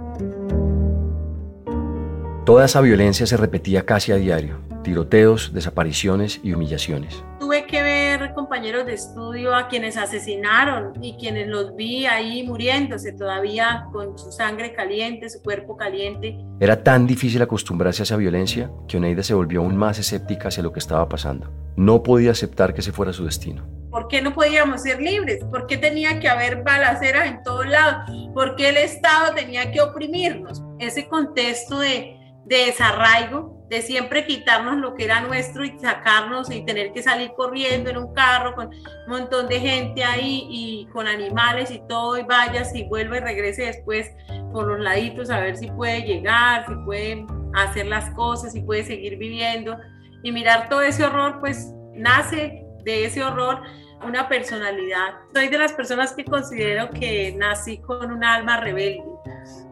Toda 2.46 2.66
esa 2.66 2.82
violencia 2.82 3.26
se 3.26 3.38
repetía 3.38 3.86
casi 3.86 4.12
a 4.12 4.18
diario, 4.18 4.60
tiroteos, 4.84 5.52
desapariciones 5.52 6.40
y 6.44 6.54
humillaciones. 6.54 7.24
Tuve 7.40 7.66
que 7.66 7.82
ver 7.82 8.34
compañeros 8.36 8.86
de 8.86 8.94
estudio 8.94 9.56
a 9.56 9.68
quienes 9.68 9.98
asesinaron 9.98 10.94
y 11.04 11.18
quienes 11.18 11.48
los 11.48 11.76
vi 11.76 12.06
ahí 12.06 12.44
muriéndose 12.44 13.14
todavía 13.14 13.88
con 13.92 14.18
su 14.18 14.32
sangre 14.32 14.74
caliente, 14.74 15.28
su 15.30 15.42
cuerpo 15.42 15.76
caliente. 15.76 16.38
Era 16.60 16.84
tan 16.84 17.08
difícil 17.08 17.42
acostumbrarse 17.42 18.04
a 18.04 18.06
esa 18.06 18.16
violencia 18.16 18.70
que 18.88 18.98
Oneida 18.98 19.24
se 19.24 19.34
volvió 19.34 19.62
aún 19.62 19.76
más 19.76 19.98
escéptica 19.98 20.50
hacia 20.50 20.62
lo 20.62 20.72
que 20.72 20.80
estaba 20.80 21.10
pasando. 21.10 21.52
No 21.76 22.04
podía 22.04 22.32
aceptar 22.32 22.76
que 22.76 22.82
ese 22.82 22.92
fuera 22.92 23.12
su 23.12 23.26
destino. 23.26 23.66
¿Por 23.96 24.10
qué 24.10 24.22
no 24.22 24.34
podíamos 24.34 24.82
ser 24.82 25.02
libres? 25.02 25.42
¿Por 25.46 25.68
qué 25.68 25.78
tenía 25.78 26.20
que 26.20 26.28
haber 26.28 26.64
balaceras 26.64 27.28
en 27.28 27.42
todos 27.44 27.66
lados? 27.66 28.12
¿Por 28.34 28.58
qué 28.58 28.68
el 28.68 28.76
Estado 28.76 29.34
tenía 29.34 29.72
que 29.72 29.80
oprimirnos? 29.80 30.62
Ese 30.80 31.08
contexto 31.08 31.80
de, 31.80 32.20
de 32.44 32.58
desarraigo, 32.66 33.66
de 33.70 33.82
siempre 33.82 34.26
quitarnos 34.26 34.80
lo 34.80 34.96
que 34.96 35.06
era 35.06 35.22
nuestro 35.22 35.64
y 35.64 35.80
sacarnos 35.80 36.52
y 36.52 36.66
tener 36.66 36.92
que 36.92 37.04
salir 37.04 37.32
corriendo 37.38 37.90
en 37.90 37.96
un 37.96 38.14
carro 38.14 38.54
con 38.54 38.68
un 38.68 39.08
montón 39.08 39.48
de 39.48 39.62
gente 39.62 40.04
ahí 40.04 40.46
y 40.50 40.88
con 40.92 41.08
animales 41.08 41.72
y 41.72 41.82
todo, 41.88 42.18
y 42.18 42.24
vayas 42.24 42.76
y 42.76 42.84
vuelve 42.84 43.20
y 43.20 43.22
regrese 43.22 43.68
después 43.68 44.12
por 44.52 44.68
los 44.68 44.82
laditos 44.82 45.30
a 45.30 45.40
ver 45.40 45.56
si 45.56 45.72
puede 45.72 46.02
llegar, 46.02 46.66
si 46.68 46.76
puede 46.84 47.26
hacer 47.54 47.86
las 47.86 48.10
cosas, 48.10 48.52
si 48.52 48.60
puede 48.60 48.84
seguir 48.84 49.16
viviendo. 49.18 49.78
Y 50.22 50.34
mirar 50.34 50.68
todo 50.68 50.82
ese 50.82 51.06
horror, 51.06 51.40
pues 51.40 51.72
nace 51.94 52.66
de 52.84 53.06
ese 53.06 53.24
horror 53.24 53.62
una 54.06 54.30
personalidad. 54.30 55.16
Soy 55.34 55.48
de 55.48 55.58
las 55.58 55.74
personas 55.74 56.14
que 56.14 56.24
considero 56.24 56.90
que 56.90 57.34
nací 57.38 57.80
con 57.80 58.12
un 58.12 58.24
alma 58.24 58.60
rebelde 58.60 59.04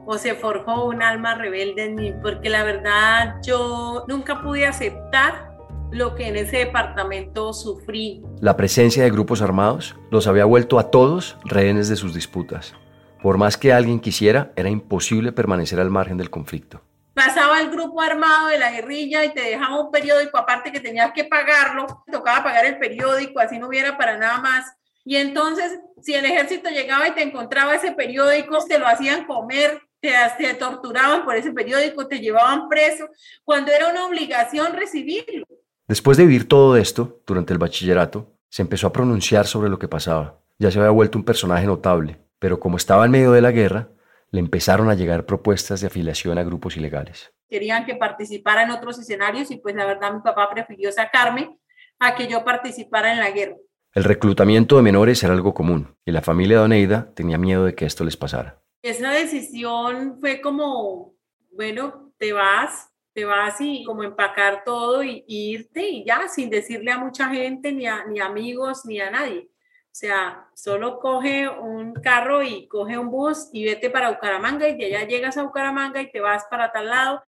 o 0.05 0.17
se 0.17 0.35
forjó 0.35 0.85
un 0.85 1.01
alma 1.01 1.35
rebelde 1.35 1.85
en 1.85 1.95
mí, 1.95 2.13
porque 2.21 2.49
la 2.49 2.63
verdad 2.63 3.35
yo 3.45 4.05
nunca 4.07 4.41
pude 4.41 4.65
aceptar 4.65 5.53
lo 5.91 6.15
que 6.15 6.27
en 6.27 6.35
ese 6.35 6.57
departamento 6.57 7.53
sufrí. 7.53 8.23
La 8.41 8.57
presencia 8.57 9.03
de 9.03 9.11
grupos 9.11 9.41
armados 9.41 9.95
los 10.09 10.27
había 10.27 10.45
vuelto 10.45 10.79
a 10.79 10.89
todos 10.89 11.37
rehenes 11.45 11.87
de 11.87 11.95
sus 11.95 12.13
disputas. 12.13 12.73
Por 13.21 13.37
más 13.37 13.57
que 13.57 13.71
alguien 13.71 13.99
quisiera, 13.99 14.51
era 14.55 14.69
imposible 14.69 15.31
permanecer 15.31 15.79
al 15.79 15.89
margen 15.89 16.17
del 16.17 16.29
conflicto 16.29 16.81
pasaba 17.13 17.61
el 17.61 17.69
grupo 17.69 18.01
armado 18.01 18.47
de 18.47 18.57
la 18.57 18.71
guerrilla 18.71 19.23
y 19.25 19.33
te 19.33 19.41
dejaba 19.41 19.79
un 19.79 19.91
periódico, 19.91 20.37
aparte 20.37 20.71
que 20.71 20.79
tenías 20.79 21.11
que 21.13 21.25
pagarlo, 21.25 22.03
tocaba 22.11 22.43
pagar 22.43 22.65
el 22.65 22.79
periódico, 22.79 23.39
así 23.39 23.57
no 23.59 23.67
hubiera 23.67 23.97
para 23.97 24.17
nada 24.17 24.39
más. 24.39 24.65
Y 25.05 25.17
entonces, 25.17 25.79
si 26.01 26.13
el 26.13 26.25
ejército 26.25 26.69
llegaba 26.69 27.07
y 27.07 27.11
te 27.11 27.23
encontraba 27.23 27.75
ese 27.75 27.91
periódico, 27.91 28.63
te 28.65 28.79
lo 28.79 28.87
hacían 28.87 29.25
comer, 29.25 29.81
te, 29.99 30.13
te 30.37 30.53
torturaban 30.55 31.25
por 31.25 31.35
ese 31.35 31.51
periódico, 31.51 32.07
te 32.07 32.19
llevaban 32.19 32.69
preso, 32.69 33.07
cuando 33.43 33.71
era 33.71 33.89
una 33.89 34.05
obligación 34.05 34.73
recibirlo. 34.73 35.45
Después 35.87 36.17
de 36.17 36.25
vivir 36.25 36.47
todo 36.47 36.77
esto, 36.77 37.21
durante 37.27 37.53
el 37.53 37.59
bachillerato, 37.59 38.31
se 38.49 38.61
empezó 38.61 38.87
a 38.87 38.93
pronunciar 38.93 39.45
sobre 39.45 39.69
lo 39.69 39.77
que 39.77 39.87
pasaba. 39.87 40.39
Ya 40.57 40.71
se 40.71 40.79
había 40.79 40.91
vuelto 40.91 41.17
un 41.17 41.25
personaje 41.25 41.65
notable, 41.65 42.21
pero 42.39 42.59
como 42.59 42.77
estaba 42.77 43.05
en 43.05 43.11
medio 43.11 43.31
de 43.31 43.41
la 43.41 43.51
guerra, 43.51 43.89
le 44.33 44.39
empezaron 44.39 44.89
a 44.89 44.95
llegar 44.95 45.27
propuestas 45.27 45.79
de 45.79 45.87
afiliación 45.87 46.39
a 46.39 46.43
grupos 46.43 46.75
ilegales. 46.75 47.31
Querían 47.47 47.85
que 47.85 47.95
participara 47.95 48.63
en 48.63 48.71
otros 48.71 48.97
escenarios 48.97 49.51
y 49.51 49.57
pues 49.57 49.75
la 49.75 49.85
verdad 49.85 50.11
mi 50.11 50.21
papá 50.21 50.49
prefirió 50.51 50.91
sacarme 50.91 51.59
a 51.99 52.15
que 52.15 52.27
yo 52.27 52.43
participara 52.43 53.13
en 53.13 53.19
la 53.19 53.29
guerra. 53.29 53.55
El 53.93 54.03
reclutamiento 54.03 54.75
de 54.75 54.81
menores 54.81 55.23
era 55.23 55.33
algo 55.33 55.53
común 55.53 55.95
y 56.03 56.11
la 56.11 56.23
familia 56.23 56.57
de 56.57 56.63
Oneida 56.63 57.13
tenía 57.13 57.37
miedo 57.37 57.65
de 57.65 57.75
que 57.75 57.85
esto 57.85 58.03
les 58.03 58.17
pasara. 58.17 58.59
Esa 58.81 59.11
decisión 59.11 60.17
fue 60.19 60.41
como, 60.41 61.13
bueno, 61.51 62.11
te 62.17 62.33
vas, 62.33 62.91
te 63.13 63.25
vas 63.25 63.61
y 63.61 63.83
como 63.83 64.01
empacar 64.01 64.63
todo 64.65 65.03
y, 65.03 65.23
irte 65.27 65.87
y 65.87 66.05
ya, 66.05 66.27
sin 66.27 66.49
decirle 66.49 66.91
a 66.91 66.97
mucha 66.97 67.29
gente, 67.29 67.71
ni 67.71 67.85
a 67.85 68.03
ni 68.05 68.19
amigos, 68.19 68.83
ni 68.85 68.99
a 68.99 69.11
nadie. 69.11 69.47
O 69.93 69.95
sea, 69.95 70.47
solo 70.55 70.97
coge 70.99 71.47
un 71.47 71.93
carro 71.93 72.41
y 72.41 72.67
coge 72.67 72.97
un 72.97 73.11
bus 73.11 73.49
y 73.53 73.63
vete 73.63 73.91
para 73.91 74.09
Bucaramanga 74.09 74.67
y 74.67 74.75
de 74.75 74.85
allá 74.87 75.07
llegas 75.07 75.37
a 75.37 75.43
Bucaramanga 75.43 76.01
y 76.01 76.11
te 76.11 76.19
vas 76.19 76.45
para 76.49 76.71
tal 76.71 76.87
lado. 76.87 77.21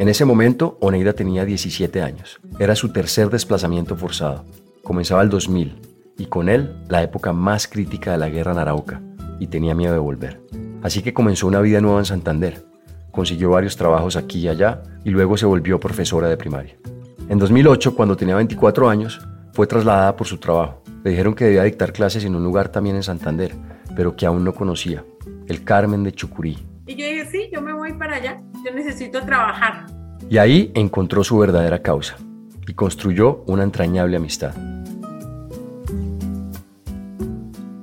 En 0.00 0.08
ese 0.08 0.24
momento, 0.24 0.76
Oneida 0.80 1.12
tenía 1.12 1.44
17 1.44 2.02
años. 2.02 2.40
Era 2.58 2.74
su 2.74 2.92
tercer 2.92 3.30
desplazamiento 3.30 3.94
forzado. 3.94 4.44
Comenzaba 4.82 5.22
el 5.22 5.30
2000 5.30 5.80
y 6.18 6.26
con 6.26 6.48
él 6.48 6.74
la 6.88 7.04
época 7.04 7.32
más 7.32 7.68
crítica 7.68 8.10
de 8.10 8.18
la 8.18 8.30
guerra 8.30 8.50
en 8.50 8.58
y 9.38 9.46
tenía 9.46 9.76
miedo 9.76 9.92
de 9.92 10.00
volver. 10.00 10.40
Así 10.82 11.00
que 11.00 11.14
comenzó 11.14 11.46
una 11.46 11.60
vida 11.60 11.80
nueva 11.80 12.00
en 12.00 12.06
Santander. 12.06 12.64
Consiguió 13.12 13.50
varios 13.50 13.76
trabajos 13.76 14.16
aquí 14.16 14.40
y 14.40 14.48
allá 14.48 14.82
y 15.04 15.10
luego 15.10 15.36
se 15.36 15.46
volvió 15.46 15.78
profesora 15.78 16.28
de 16.28 16.36
primaria. 16.36 16.76
En 17.28 17.38
2008, 17.38 17.94
cuando 17.94 18.16
tenía 18.16 18.34
24 18.34 18.88
años, 18.88 19.20
fue 19.54 19.68
trasladada 19.68 20.16
por 20.16 20.26
su 20.26 20.38
trabajo. 20.38 20.82
Le 21.04 21.12
dijeron 21.12 21.32
que 21.32 21.44
debía 21.44 21.62
dictar 21.62 21.92
clases 21.92 22.24
en 22.24 22.34
un 22.34 22.42
lugar 22.42 22.70
también 22.70 22.96
en 22.96 23.04
Santander, 23.04 23.54
pero 23.94 24.16
que 24.16 24.26
aún 24.26 24.42
no 24.42 24.52
conocía, 24.52 25.04
el 25.46 25.62
Carmen 25.62 26.02
de 26.02 26.10
Chucurí. 26.10 26.58
Y 26.86 26.96
yo 26.96 27.06
dije, 27.06 27.24
sí, 27.30 27.50
yo 27.52 27.62
me 27.62 27.72
voy 27.72 27.92
para 27.92 28.16
allá, 28.16 28.42
yo 28.64 28.74
necesito 28.74 29.24
trabajar. 29.24 29.86
Y 30.28 30.38
ahí 30.38 30.72
encontró 30.74 31.22
su 31.22 31.38
verdadera 31.38 31.80
causa 31.80 32.16
y 32.66 32.74
construyó 32.74 33.44
una 33.46 33.62
entrañable 33.62 34.16
amistad. 34.16 34.54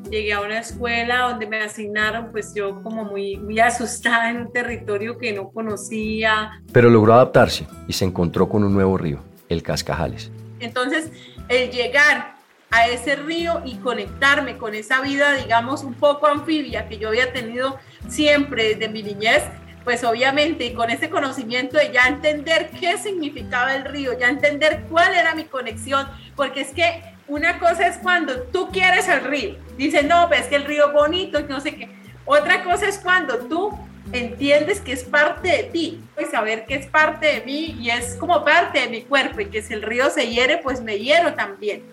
Llegué 0.09 0.33
a 0.33 0.41
una 0.41 0.59
escuela 0.59 1.29
donde 1.29 1.47
me 1.47 1.61
asignaron, 1.61 2.33
pues 2.33 2.53
yo 2.53 2.83
como 2.83 3.05
muy, 3.05 3.37
muy 3.37 3.57
asustada 3.61 4.29
en 4.29 4.41
un 4.41 4.51
territorio 4.51 5.17
que 5.17 5.31
no 5.31 5.49
conocía. 5.51 6.61
Pero 6.73 6.89
logró 6.89 7.13
adaptarse 7.13 7.65
y 7.87 7.93
se 7.93 8.03
encontró 8.03 8.49
con 8.49 8.65
un 8.65 8.73
nuevo 8.73 8.97
río, 8.97 9.19
el 9.47 9.63
Cascajales. 9.63 10.31
Entonces 10.59 11.11
el 11.49 11.71
llegar 11.71 12.35
a 12.71 12.87
ese 12.87 13.17
río 13.17 13.61
y 13.65 13.75
conectarme 13.77 14.57
con 14.57 14.73
esa 14.73 15.01
vida, 15.01 15.33
digamos, 15.33 15.83
un 15.83 15.93
poco 15.93 16.27
anfibia 16.27 16.87
que 16.87 16.97
yo 16.97 17.09
había 17.09 17.33
tenido 17.33 17.77
siempre 18.07 18.75
desde 18.75 18.87
mi 18.87 19.03
niñez, 19.03 19.43
pues 19.83 20.03
obviamente 20.03 20.65
y 20.65 20.73
con 20.73 20.89
ese 20.89 21.09
conocimiento 21.09 21.77
de 21.77 21.91
ya 21.91 22.07
entender 22.07 22.69
qué 22.79 22.97
significaba 22.97 23.75
el 23.75 23.85
río, 23.85 24.17
ya 24.17 24.29
entender 24.29 24.85
cuál 24.89 25.13
era 25.15 25.35
mi 25.35 25.45
conexión, 25.45 26.07
porque 26.35 26.61
es 26.61 26.69
que 26.69 27.03
una 27.27 27.59
cosa 27.59 27.87
es 27.87 27.97
cuando 27.97 28.43
tú 28.43 28.69
quieres 28.71 29.07
el 29.09 29.23
río, 29.23 29.55
dices, 29.77 30.05
no, 30.05 30.27
pues 30.27 30.41
es 30.41 30.47
que 30.47 30.55
el 30.55 30.65
río 30.65 30.87
es 30.87 30.93
bonito, 30.93 31.39
no 31.41 31.59
sé 31.59 31.75
qué. 31.75 31.89
Otra 32.25 32.63
cosa 32.63 32.87
es 32.87 32.99
cuando 32.99 33.37
tú 33.47 33.77
entiendes 34.13 34.81
que 34.81 34.91
es 34.91 35.03
parte 35.03 35.47
de 35.47 35.63
ti, 35.63 36.01
pues 36.15 36.31
saber 36.31 36.65
que 36.65 36.75
es 36.75 36.87
parte 36.87 37.27
de 37.27 37.45
mí 37.45 37.77
y 37.79 37.89
es 37.89 38.15
como 38.15 38.43
parte 38.43 38.79
de 38.79 38.89
mi 38.89 39.01
cuerpo 39.03 39.41
y 39.41 39.45
que 39.45 39.61
si 39.61 39.73
el 39.73 39.81
río 39.81 40.09
se 40.09 40.29
hiere, 40.29 40.57
pues 40.57 40.81
me 40.81 40.99
hiero 40.99 41.33
también. 41.33 41.83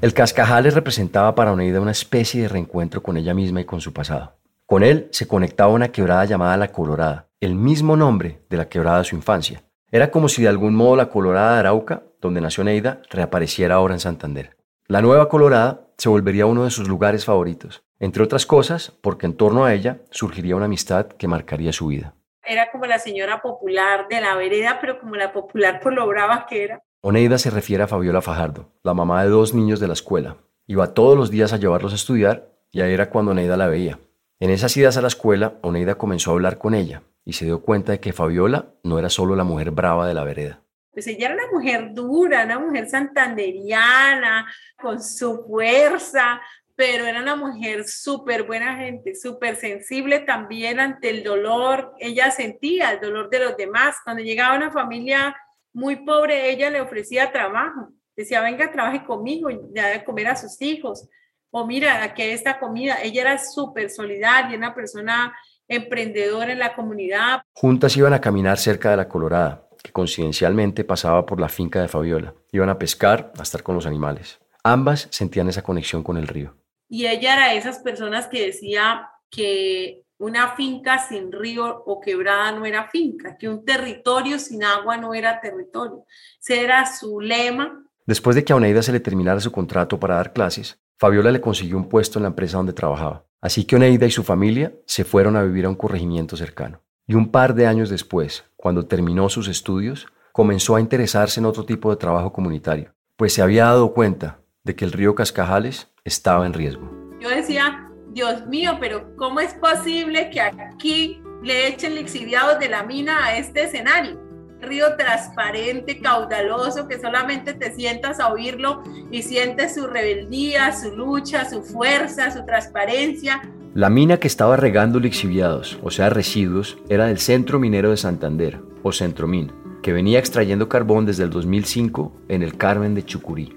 El 0.00 0.14
Cascajales 0.14 0.74
representaba 0.74 1.34
para 1.34 1.52
Oneida 1.52 1.80
una 1.80 1.90
especie 1.90 2.42
de 2.42 2.48
reencuentro 2.48 3.02
con 3.02 3.16
ella 3.16 3.34
misma 3.34 3.60
y 3.60 3.64
con 3.64 3.80
su 3.80 3.92
pasado. 3.92 4.34
Con 4.64 4.82
él 4.82 5.08
se 5.10 5.26
conectaba 5.26 5.72
una 5.72 5.88
quebrada 5.88 6.24
llamada 6.24 6.56
La 6.56 6.68
Colorada, 6.68 7.26
el 7.40 7.54
mismo 7.54 7.96
nombre 7.96 8.40
de 8.48 8.56
la 8.56 8.68
quebrada 8.68 8.98
de 8.98 9.04
su 9.04 9.16
infancia. 9.16 9.62
Era 9.90 10.10
como 10.10 10.28
si 10.28 10.42
de 10.42 10.48
algún 10.48 10.74
modo 10.74 10.96
la 10.96 11.10
Colorada 11.10 11.54
de 11.54 11.60
Arauca, 11.60 12.04
donde 12.20 12.40
nació 12.40 12.62
Oneida, 12.62 13.02
reapareciera 13.10 13.74
ahora 13.74 13.94
en 13.94 14.00
Santander. 14.00 14.56
La 14.86 15.02
nueva 15.02 15.28
Colorada 15.28 15.88
se 16.00 16.08
volvería 16.08 16.46
uno 16.46 16.64
de 16.64 16.70
sus 16.70 16.88
lugares 16.88 17.26
favoritos, 17.26 17.84
entre 17.98 18.22
otras 18.22 18.46
cosas 18.46 18.90
porque 19.02 19.26
en 19.26 19.36
torno 19.36 19.66
a 19.66 19.74
ella 19.74 19.98
surgiría 20.10 20.56
una 20.56 20.64
amistad 20.64 21.08
que 21.08 21.28
marcaría 21.28 21.74
su 21.74 21.88
vida. 21.88 22.14
Era 22.42 22.70
como 22.72 22.86
la 22.86 22.98
señora 22.98 23.42
popular 23.42 24.08
de 24.08 24.22
la 24.22 24.34
vereda, 24.34 24.78
pero 24.80 24.98
como 24.98 25.16
la 25.16 25.30
popular 25.30 25.78
por 25.80 25.92
lo 25.92 26.06
brava 26.06 26.46
que 26.48 26.64
era. 26.64 26.82
Oneida 27.02 27.36
se 27.36 27.50
refiere 27.50 27.82
a 27.82 27.86
Fabiola 27.86 28.22
Fajardo, 28.22 28.72
la 28.82 28.94
mamá 28.94 29.22
de 29.22 29.28
dos 29.28 29.52
niños 29.52 29.78
de 29.78 29.88
la 29.88 29.92
escuela. 29.92 30.38
Iba 30.66 30.94
todos 30.94 31.18
los 31.18 31.30
días 31.30 31.52
a 31.52 31.58
llevarlos 31.58 31.92
a 31.92 31.96
estudiar 31.96 32.48
y 32.72 32.80
ahí 32.80 32.94
era 32.94 33.10
cuando 33.10 33.32
Oneida 33.32 33.58
la 33.58 33.68
veía. 33.68 33.98
En 34.38 34.48
esas 34.48 34.74
idas 34.78 34.96
a 34.96 35.02
la 35.02 35.08
escuela, 35.08 35.58
Oneida 35.60 35.96
comenzó 35.96 36.30
a 36.30 36.34
hablar 36.34 36.56
con 36.56 36.72
ella 36.72 37.02
y 37.26 37.34
se 37.34 37.44
dio 37.44 37.60
cuenta 37.60 37.92
de 37.92 38.00
que 38.00 38.14
Fabiola 38.14 38.70
no 38.84 38.98
era 38.98 39.10
solo 39.10 39.36
la 39.36 39.44
mujer 39.44 39.70
brava 39.70 40.08
de 40.08 40.14
la 40.14 40.24
vereda 40.24 40.62
pues 40.92 41.06
ella 41.06 41.26
era 41.26 41.34
una 41.34 41.52
mujer 41.52 41.92
dura, 41.92 42.44
una 42.44 42.58
mujer 42.58 42.88
santanderiana, 42.88 44.46
con 44.76 45.02
su 45.02 45.44
fuerza, 45.46 46.40
pero 46.74 47.06
era 47.06 47.20
una 47.20 47.36
mujer 47.36 47.86
súper 47.86 48.44
buena 48.44 48.76
gente, 48.76 49.14
súper 49.14 49.56
sensible 49.56 50.20
también 50.20 50.80
ante 50.80 51.10
el 51.10 51.22
dolor. 51.22 51.94
Ella 51.98 52.30
sentía 52.30 52.92
el 52.92 53.00
dolor 53.00 53.30
de 53.30 53.38
los 53.40 53.56
demás. 53.56 53.96
Cuando 54.02 54.22
llegaba 54.22 54.56
una 54.56 54.70
familia 54.70 55.36
muy 55.72 55.96
pobre, 55.96 56.50
ella 56.50 56.70
le 56.70 56.80
ofrecía 56.80 57.30
trabajo. 57.30 57.90
Decía, 58.16 58.40
venga, 58.40 58.72
trabaje 58.72 59.04
conmigo, 59.04 59.48
ya 59.72 59.88
de 59.88 60.04
comer 60.04 60.28
a 60.28 60.36
sus 60.36 60.60
hijos. 60.62 61.08
O 61.50 61.66
mira, 61.66 62.02
aquí 62.02 62.22
esta 62.22 62.58
comida. 62.58 62.98
Ella 63.02 63.22
era 63.22 63.38
súper 63.38 63.90
solidaria, 63.90 64.56
una 64.56 64.74
persona 64.74 65.36
emprendedora 65.68 66.52
en 66.52 66.58
la 66.58 66.74
comunidad. 66.74 67.42
Juntas 67.52 67.96
iban 67.96 68.12
a 68.12 68.20
caminar 68.20 68.58
cerca 68.58 68.90
de 68.90 68.96
la 68.96 69.08
Colorada 69.08 69.69
que 69.82 69.92
coincidencialmente 69.92 70.84
pasaba 70.84 71.26
por 71.26 71.40
la 71.40 71.48
finca 71.48 71.80
de 71.80 71.88
Fabiola. 71.88 72.34
Iban 72.52 72.68
a 72.68 72.78
pescar, 72.78 73.32
a 73.38 73.42
estar 73.42 73.62
con 73.62 73.74
los 73.74 73.86
animales. 73.86 74.38
Ambas 74.62 75.08
sentían 75.10 75.48
esa 75.48 75.62
conexión 75.62 76.02
con 76.02 76.16
el 76.16 76.28
río. 76.28 76.56
Y 76.88 77.06
ella 77.06 77.34
era 77.34 77.52
de 77.52 77.58
esas 77.58 77.78
personas 77.78 78.26
que 78.26 78.46
decía 78.46 79.08
que 79.30 80.04
una 80.18 80.54
finca 80.54 80.98
sin 80.98 81.32
río 81.32 81.82
o 81.86 82.00
quebrada 82.00 82.52
no 82.52 82.66
era 82.66 82.88
finca, 82.88 83.38
que 83.38 83.48
un 83.48 83.64
territorio 83.64 84.38
sin 84.38 84.64
agua 84.64 84.96
no 84.96 85.14
era 85.14 85.40
territorio. 85.40 86.04
Ese 86.40 86.62
era 86.62 86.84
su 86.84 87.20
lema. 87.20 87.84
Después 88.06 88.36
de 88.36 88.44
que 88.44 88.52
a 88.52 88.56
Oneida 88.56 88.82
se 88.82 88.92
le 88.92 89.00
terminara 89.00 89.40
su 89.40 89.50
contrato 89.50 89.98
para 89.98 90.16
dar 90.16 90.32
clases, 90.32 90.78
Fabiola 90.98 91.30
le 91.30 91.40
consiguió 91.40 91.78
un 91.78 91.88
puesto 91.88 92.18
en 92.18 92.24
la 92.24 92.28
empresa 92.28 92.58
donde 92.58 92.74
trabajaba. 92.74 93.24
Así 93.40 93.64
que 93.64 93.76
Oneida 93.76 94.04
y 94.04 94.10
su 94.10 94.22
familia 94.22 94.74
se 94.84 95.04
fueron 95.04 95.36
a 95.36 95.42
vivir 95.42 95.64
a 95.64 95.70
un 95.70 95.76
corregimiento 95.76 96.36
cercano. 96.36 96.82
Y 97.10 97.14
un 97.14 97.32
par 97.32 97.54
de 97.56 97.66
años 97.66 97.90
después, 97.90 98.44
cuando 98.54 98.86
terminó 98.86 99.28
sus 99.28 99.48
estudios, 99.48 100.06
comenzó 100.30 100.76
a 100.76 100.80
interesarse 100.80 101.40
en 101.40 101.46
otro 101.46 101.64
tipo 101.64 101.90
de 101.90 101.96
trabajo 101.96 102.32
comunitario, 102.32 102.92
pues 103.16 103.34
se 103.34 103.42
había 103.42 103.64
dado 103.64 103.94
cuenta 103.94 104.38
de 104.62 104.76
que 104.76 104.84
el 104.84 104.92
río 104.92 105.16
Cascajales 105.16 105.88
estaba 106.04 106.46
en 106.46 106.52
riesgo. 106.52 106.88
Yo 107.18 107.28
decía, 107.28 107.90
Dios 108.12 108.46
mío, 108.46 108.76
pero 108.78 109.16
¿cómo 109.16 109.40
es 109.40 109.54
posible 109.54 110.30
que 110.30 110.40
aquí 110.40 111.20
le 111.42 111.66
echen 111.66 111.96
lixiviados 111.96 112.60
de 112.60 112.68
la 112.68 112.84
mina 112.84 113.24
a 113.24 113.36
este 113.38 113.64
escenario? 113.64 114.16
Río 114.60 114.94
transparente, 114.94 115.98
caudaloso, 116.00 116.86
que 116.86 117.00
solamente 117.00 117.54
te 117.54 117.74
sientas 117.74 118.20
a 118.20 118.32
oírlo 118.32 118.84
y 119.10 119.22
sientes 119.22 119.74
su 119.74 119.88
rebeldía, 119.88 120.72
su 120.72 120.94
lucha, 120.94 121.44
su 121.50 121.64
fuerza, 121.64 122.30
su 122.30 122.44
transparencia. 122.44 123.42
La 123.72 123.88
mina 123.88 124.16
que 124.16 124.26
estaba 124.26 124.56
regando 124.56 124.98
lixiviados, 124.98 125.78
o 125.84 125.92
sea, 125.92 126.10
residuos, 126.10 126.78
era 126.88 127.06
del 127.06 127.18
Centro 127.18 127.60
Minero 127.60 127.90
de 127.90 127.96
Santander, 127.96 128.58
o 128.82 128.90
Centromin, 128.90 129.52
que 129.80 129.92
venía 129.92 130.18
extrayendo 130.18 130.68
carbón 130.68 131.06
desde 131.06 131.22
el 131.22 131.30
2005 131.30 132.12
en 132.26 132.42
el 132.42 132.56
Carmen 132.56 132.96
de 132.96 133.04
Chucurí. 133.04 133.56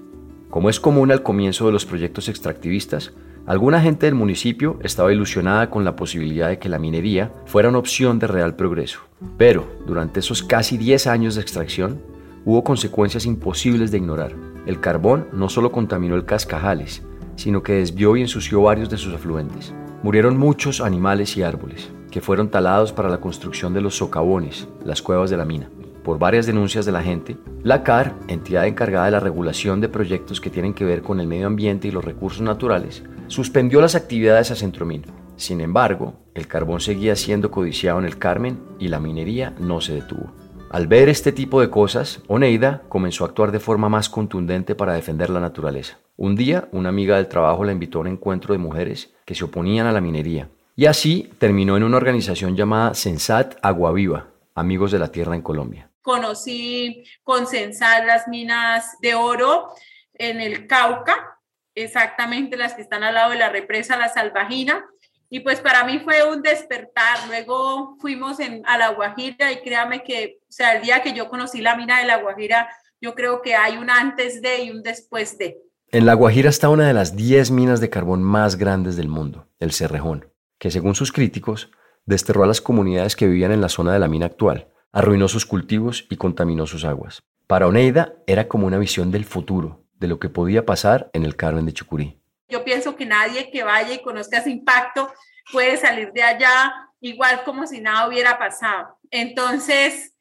Como 0.50 0.70
es 0.70 0.78
común 0.78 1.10
al 1.10 1.24
comienzo 1.24 1.66
de 1.66 1.72
los 1.72 1.84
proyectos 1.84 2.28
extractivistas, 2.28 3.12
alguna 3.44 3.80
gente 3.80 4.06
del 4.06 4.14
municipio 4.14 4.78
estaba 4.84 5.12
ilusionada 5.12 5.68
con 5.68 5.84
la 5.84 5.96
posibilidad 5.96 6.48
de 6.48 6.60
que 6.60 6.68
la 6.68 6.78
minería 6.78 7.32
fuera 7.46 7.68
una 7.68 7.78
opción 7.78 8.20
de 8.20 8.28
real 8.28 8.54
progreso. 8.54 9.00
Pero, 9.36 9.66
durante 9.84 10.20
esos 10.20 10.44
casi 10.44 10.78
10 10.78 11.08
años 11.08 11.34
de 11.34 11.40
extracción, 11.40 12.00
hubo 12.44 12.62
consecuencias 12.62 13.26
imposibles 13.26 13.90
de 13.90 13.98
ignorar. 13.98 14.32
El 14.64 14.78
carbón 14.78 15.26
no 15.32 15.48
solo 15.48 15.72
contaminó 15.72 16.14
el 16.14 16.24
Cascajales, 16.24 17.02
sino 17.34 17.64
que 17.64 17.72
desvió 17.72 18.16
y 18.16 18.20
ensució 18.20 18.62
varios 18.62 18.88
de 18.88 18.96
sus 18.96 19.12
afluentes. 19.12 19.74
Murieron 20.04 20.36
muchos 20.36 20.82
animales 20.82 21.34
y 21.38 21.42
árboles, 21.42 21.90
que 22.10 22.20
fueron 22.20 22.50
talados 22.50 22.92
para 22.92 23.08
la 23.08 23.22
construcción 23.22 23.72
de 23.72 23.80
los 23.80 23.96
socavones, 23.96 24.68
las 24.84 25.00
cuevas 25.00 25.30
de 25.30 25.38
la 25.38 25.46
mina. 25.46 25.70
Por 26.02 26.18
varias 26.18 26.44
denuncias 26.44 26.84
de 26.84 26.92
la 26.92 27.02
gente, 27.02 27.38
la 27.62 27.82
CAR, 27.82 28.14
entidad 28.28 28.66
encargada 28.66 29.06
de 29.06 29.12
la 29.12 29.20
regulación 29.20 29.80
de 29.80 29.88
proyectos 29.88 30.42
que 30.42 30.50
tienen 30.50 30.74
que 30.74 30.84
ver 30.84 31.00
con 31.00 31.20
el 31.20 31.26
medio 31.26 31.46
ambiente 31.46 31.88
y 31.88 31.90
los 31.90 32.04
recursos 32.04 32.42
naturales, 32.42 33.02
suspendió 33.28 33.80
las 33.80 33.94
actividades 33.94 34.50
a 34.50 34.56
Centromín. 34.56 35.06
Sin 35.36 35.62
embargo, 35.62 36.16
el 36.34 36.48
carbón 36.48 36.80
seguía 36.80 37.16
siendo 37.16 37.50
codiciado 37.50 37.98
en 37.98 38.04
el 38.04 38.18
Carmen 38.18 38.60
y 38.78 38.88
la 38.88 39.00
minería 39.00 39.54
no 39.58 39.80
se 39.80 39.94
detuvo. 39.94 40.34
Al 40.68 40.86
ver 40.86 41.08
este 41.08 41.32
tipo 41.32 41.62
de 41.62 41.70
cosas, 41.70 42.20
Oneida 42.26 42.82
comenzó 42.90 43.24
a 43.24 43.28
actuar 43.28 43.52
de 43.52 43.60
forma 43.60 43.88
más 43.88 44.10
contundente 44.10 44.74
para 44.74 44.92
defender 44.92 45.30
la 45.30 45.40
naturaleza. 45.40 45.96
Un 46.18 46.36
día, 46.36 46.68
una 46.72 46.90
amiga 46.90 47.16
del 47.16 47.28
trabajo 47.28 47.64
la 47.64 47.72
invitó 47.72 47.96
a 47.96 48.00
un 48.02 48.08
encuentro 48.08 48.52
de 48.52 48.58
mujeres 48.58 49.13
que 49.24 49.34
se 49.34 49.44
oponían 49.44 49.86
a 49.86 49.92
la 49.92 50.00
minería. 50.00 50.48
Y 50.76 50.86
así 50.86 51.30
terminó 51.38 51.76
en 51.76 51.84
una 51.84 51.96
organización 51.96 52.56
llamada 52.56 52.94
Sensat 52.94 53.56
Agua 53.62 53.92
Viva, 53.92 54.28
Amigos 54.54 54.90
de 54.90 54.98
la 54.98 55.12
Tierra 55.12 55.34
en 55.34 55.42
Colombia. 55.42 55.90
Conocí 56.02 57.04
con 57.22 57.46
Sensat 57.46 58.04
las 58.04 58.28
minas 58.28 58.96
de 59.00 59.14
oro 59.14 59.72
en 60.14 60.40
el 60.40 60.66
Cauca, 60.66 61.38
exactamente 61.74 62.56
las 62.56 62.74
que 62.74 62.82
están 62.82 63.02
al 63.02 63.14
lado 63.14 63.30
de 63.30 63.38
la 63.38 63.48
represa 63.48 63.96
La 63.96 64.08
Salvajina. 64.08 64.84
Y 65.30 65.40
pues 65.40 65.60
para 65.60 65.84
mí 65.84 66.00
fue 66.00 66.28
un 66.28 66.42
despertar. 66.42 67.26
Luego 67.28 67.96
fuimos 68.00 68.38
en, 68.40 68.62
a 68.66 68.76
La 68.76 68.90
Guajira 68.90 69.50
y 69.52 69.62
créame 69.62 70.02
que, 70.02 70.38
o 70.42 70.52
sea, 70.52 70.74
el 70.74 70.82
día 70.82 71.02
que 71.02 71.12
yo 71.12 71.28
conocí 71.28 71.60
la 71.60 71.76
mina 71.76 72.00
de 72.00 72.06
La 72.06 72.18
Guajira, 72.18 72.68
yo 73.00 73.14
creo 73.14 73.42
que 73.42 73.54
hay 73.54 73.76
un 73.76 73.90
antes 73.90 74.40
de 74.42 74.64
y 74.64 74.70
un 74.70 74.82
después 74.82 75.36
de. 75.38 75.58
En 75.94 76.06
La 76.06 76.14
Guajira 76.14 76.50
está 76.50 76.70
una 76.70 76.88
de 76.88 76.92
las 76.92 77.14
10 77.14 77.52
minas 77.52 77.80
de 77.80 77.88
carbón 77.88 78.20
más 78.20 78.56
grandes 78.56 78.96
del 78.96 79.06
mundo, 79.06 79.46
el 79.60 79.70
Cerrejón, 79.70 80.28
que 80.58 80.72
según 80.72 80.96
sus 80.96 81.12
críticos, 81.12 81.70
desterró 82.04 82.42
a 82.42 82.48
las 82.48 82.60
comunidades 82.60 83.14
que 83.14 83.28
vivían 83.28 83.52
en 83.52 83.60
la 83.60 83.68
zona 83.68 83.92
de 83.92 84.00
la 84.00 84.08
mina 84.08 84.26
actual, 84.26 84.72
arruinó 84.90 85.28
sus 85.28 85.46
cultivos 85.46 86.04
y 86.10 86.16
contaminó 86.16 86.66
sus 86.66 86.84
aguas. 86.84 87.22
Para 87.46 87.68
Oneida 87.68 88.14
era 88.26 88.48
como 88.48 88.66
una 88.66 88.78
visión 88.78 89.12
del 89.12 89.24
futuro, 89.24 89.86
de 89.92 90.08
lo 90.08 90.18
que 90.18 90.28
podía 90.28 90.66
pasar 90.66 91.10
en 91.12 91.24
el 91.24 91.36
Carmen 91.36 91.64
de 91.64 91.74
Chucurí. 91.74 92.20
Yo 92.48 92.64
pienso 92.64 92.96
que 92.96 93.06
nadie 93.06 93.52
que 93.52 93.62
vaya 93.62 93.94
y 93.94 94.02
conozca 94.02 94.38
ese 94.38 94.50
impacto 94.50 95.12
puede 95.52 95.76
salir 95.76 96.10
de 96.12 96.24
allá 96.24 96.74
igual 96.98 97.44
como 97.44 97.68
si 97.68 97.80
nada 97.80 98.08
hubiera 98.08 98.36
pasado. 98.36 98.98
Entonces, 99.12 100.13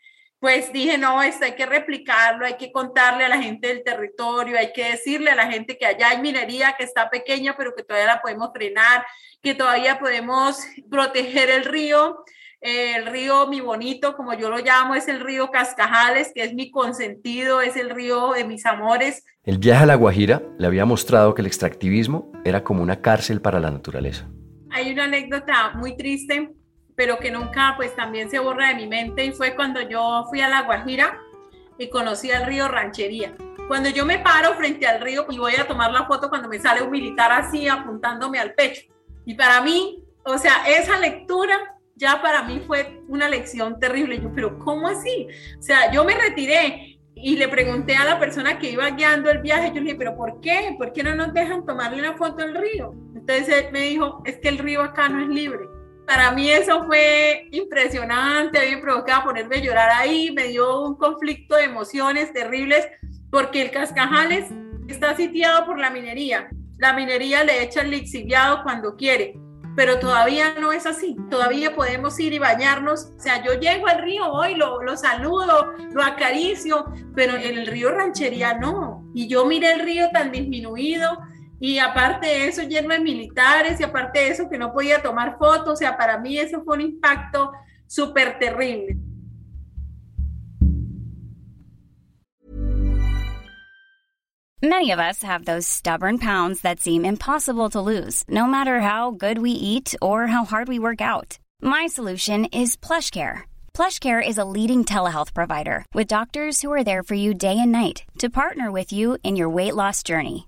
pues 0.44 0.74
dije, 0.74 0.98
no, 0.98 1.24
esto 1.24 1.46
hay 1.46 1.54
que 1.54 1.66
replicarlo, 1.66 2.46
hay 2.46 2.58
que 2.58 2.70
contarle 2.70 3.24
a 3.24 3.30
la 3.30 3.42
gente 3.42 3.70
del 3.70 3.82
territorio, 3.82 4.60
hay 4.60 4.74
que 4.74 4.92
decirle 4.92 5.32
a 5.32 5.36
la 5.36 5.50
gente 5.50 5.78
que 5.78 5.86
allá 5.86 6.10
hay 6.10 6.22
minería 6.22 6.76
que 6.78 6.84
está 6.84 7.10
pequeña, 7.10 7.56
pero 7.58 7.74
que 7.74 7.82
todavía 7.82 8.16
la 8.16 8.22
podemos 8.22 8.50
frenar, 8.54 9.06
que 9.42 9.56
todavía 9.56 10.00
podemos 10.00 10.58
proteger 10.92 11.50
el 11.50 11.64
río, 11.64 12.26
el 12.60 13.06
río 13.06 13.48
Mi 13.48 13.62
Bonito, 13.62 14.18
como 14.18 14.34
yo 14.34 14.50
lo 14.50 14.58
llamo, 14.58 14.96
es 14.96 15.08
el 15.08 15.22
río 15.22 15.50
Cascajales, 15.50 16.34
que 16.36 16.44
es 16.44 16.54
mi 16.54 16.70
consentido, 16.72 17.62
es 17.62 17.78
el 17.78 17.90
río 17.90 18.34
de 18.34 18.44
mis 18.44 18.66
amores. 18.66 19.24
El 19.46 19.60
viaje 19.60 19.84
a 19.84 19.86
La 19.86 19.96
Guajira 19.96 20.42
le 20.60 20.68
había 20.68 20.84
mostrado 20.84 21.34
que 21.36 21.42
el 21.42 21.48
extractivismo 21.48 22.34
era 22.44 22.66
como 22.66 22.84
una 22.84 23.00
cárcel 23.00 23.40
para 23.40 23.62
la 23.62 23.72
naturaleza. 23.72 24.28
Hay 24.72 24.92
una 24.92 25.06
anécdota 25.06 25.72
muy 25.76 25.96
triste, 25.96 26.52
pero 26.96 27.18
que 27.18 27.32
nunca 27.32 27.74
pues 27.76 27.96
también 27.96 28.30
se 28.30 28.40
borra 28.40 28.70
de 28.70 28.76
mi 28.76 28.88
mente 28.88 29.26
y 29.26 29.32
fue 29.32 29.56
cuando 29.56 29.82
yo 29.82 30.26
fui 30.30 30.42
a 30.42 30.50
La 30.50 30.64
Guajira 30.64 31.20
y 31.78 31.90
conocí 31.90 32.32
al 32.32 32.46
río 32.46 32.68
Ranchería. 32.68 33.36
Cuando 33.68 33.90
yo 33.90 34.06
me 34.06 34.20
paro 34.20 34.54
frente 34.56 34.86
al 34.86 35.02
río 35.02 35.26
y 35.30 35.38
voy 35.38 35.56
a 35.56 35.68
tomar 35.68 35.92
la 35.92 36.06
foto 36.06 36.30
cuando 36.30 36.50
me 36.50 36.60
sale 36.60 36.82
un 36.82 36.92
militar 36.92 37.32
así 37.32 37.68
apuntándome 37.68 38.40
al 38.40 38.54
pecho. 38.54 38.84
Y 39.26 39.36
para 39.36 39.62
mí, 39.62 40.04
o 40.26 40.38
sea, 40.38 40.64
esa 40.68 41.00
lectura 41.00 41.58
ya 41.96 42.22
para 42.22 42.44
mí 42.44 42.62
fue 42.66 43.02
una 43.08 43.30
lección 43.30 43.80
terrible. 43.80 44.20
Yo, 44.22 44.32
pero 44.34 44.60
¿cómo 44.60 44.88
así? 44.88 45.28
O 45.58 45.62
sea, 45.62 45.92
yo 45.92 46.04
me 46.04 46.16
retiré 46.16 47.00
y 47.16 47.38
le 47.38 47.48
pregunté 47.48 47.96
a 47.96 48.06
la 48.06 48.20
persona 48.20 48.60
que 48.60 48.72
iba 48.72 48.90
guiando 48.90 49.30
el 49.30 49.40
viaje, 49.40 49.70
yo 49.70 49.76
le 49.76 49.82
dije, 49.82 49.96
pero 49.96 50.16
¿por 50.16 50.42
qué? 50.42 50.76
¿Por 50.78 50.92
qué 50.94 51.04
no 51.04 51.16
nos 51.16 51.34
dejan 51.34 51.66
tomarle 51.66 52.00
una 52.00 52.18
foto 52.18 52.44
al 52.44 52.56
río? 52.56 52.94
Entonces 53.16 53.50
él 53.50 53.66
me 53.72 53.82
dijo, 53.82 54.22
es 54.26 54.38
que 54.40 54.50
el 54.50 54.58
río 54.58 54.82
acá 54.82 55.10
no 55.10 55.22
es 55.22 55.30
libre. 55.30 55.62
Para 56.06 56.32
mí 56.32 56.50
eso 56.50 56.86
fue 56.86 57.48
impresionante, 57.52 58.60
a 58.60 58.64
mí 58.64 58.76
me 58.76 58.82
provocaba 58.82 59.24
ponerme 59.24 59.58
a 59.58 59.62
llorar 59.62 59.90
ahí, 59.92 60.32
me 60.32 60.48
dio 60.48 60.82
un 60.82 60.96
conflicto 60.96 61.56
de 61.56 61.64
emociones 61.64 62.34
terribles, 62.34 62.88
porque 63.32 63.62
el 63.62 63.72
Cascajales 63.72 64.46
está 64.88 65.16
sitiado 65.16 65.66
por 65.66 65.80
la 65.80 65.90
minería. 65.90 66.50
La 66.78 66.94
minería 66.94 67.44
le 67.44 67.64
echa 67.64 67.82
el 67.82 67.92
lixiviado 67.92 68.64
cuando 68.64 68.96
quiere 68.96 69.36
pero 69.76 70.00
todavía 70.00 70.56
no 70.60 70.72
es 70.72 70.86
así. 70.86 71.16
Todavía 71.30 71.76
podemos 71.76 72.20
ir 72.20 72.34
y 72.34 72.40
bañarnos. 72.40 73.12
O 73.18 73.20
sea, 73.20 73.44
yo 73.44 73.54
llego 73.60 73.88
al 73.88 74.02
río 74.02 74.32
hoy, 74.32 74.56
lo, 74.56 74.82
lo 74.82 74.98
saludo, 74.98 75.74
lo 75.92 76.04
acaricio, 76.04 76.86
pero 77.16 77.36
en 77.36 77.58
el 77.58 77.68
río 77.68 77.92
Ranchería 77.92 78.56
no. 78.56 79.04
Y 79.14 79.28
yo 79.28 79.46
miré 79.46 79.74
el 79.74 79.80
río 79.80 80.10
tan 80.12 80.32
disminuido 80.32 81.18
y 81.60 81.80
aparte 81.80 82.28
de 82.28 82.48
eso 82.48 82.64
lleno 82.64 82.94
de 82.94 83.00
militares 83.00 83.80
y 83.80 83.84
aparte 83.84 84.20
de 84.20 84.28
eso 84.30 84.50
que 84.50 84.58
no 84.58 84.74
podía 84.74 85.02
tomar 85.02 85.38
fotos. 85.38 85.74
O 85.74 85.76
sea, 85.76 85.98
para 85.98 86.18
mí 86.18 86.38
eso 86.38 86.62
fue 86.64 86.76
un 86.76 86.82
impacto 86.82 87.54
súper 87.88 88.38
terrible. 88.40 88.98
Many 94.62 94.92
of 94.92 95.00
us 95.00 95.24
have 95.24 95.44
those 95.44 95.68
stubborn 95.68 96.20
pounds 96.20 96.62
that 96.62 96.80
seem 96.80 97.04
impossible 97.04 97.70
to 97.72 97.82
lose, 97.82 98.24
no 98.30 98.46
matter 98.46 98.80
how 98.80 99.12
good 99.12 99.40
we 99.40 99.52
eat 99.52 99.94
or 100.02 100.28
how 100.28 100.46
hard 100.46 100.70
we 100.70 100.80
work 100.80 101.02
out. 101.02 101.38
My 101.62 101.86
solution 101.88 102.46
is 102.46 102.78
PlushCare. 102.78 103.42
PlushCare 103.74 104.26
is 104.26 104.38
a 104.38 104.46
leading 104.46 104.86
telehealth 104.86 105.34
provider 105.34 105.86
with 105.94 106.08
doctors 106.08 106.62
who 106.62 106.72
are 106.72 106.84
there 106.84 107.04
for 107.04 107.16
you 107.16 107.34
day 107.34 107.60
and 107.60 107.74
night 107.74 108.04
to 108.20 108.30
partner 108.30 108.72
with 108.72 108.94
you 108.94 109.18
in 109.22 109.36
your 109.36 109.50
weight 109.50 109.76
loss 109.76 110.02
journey. 110.02 110.48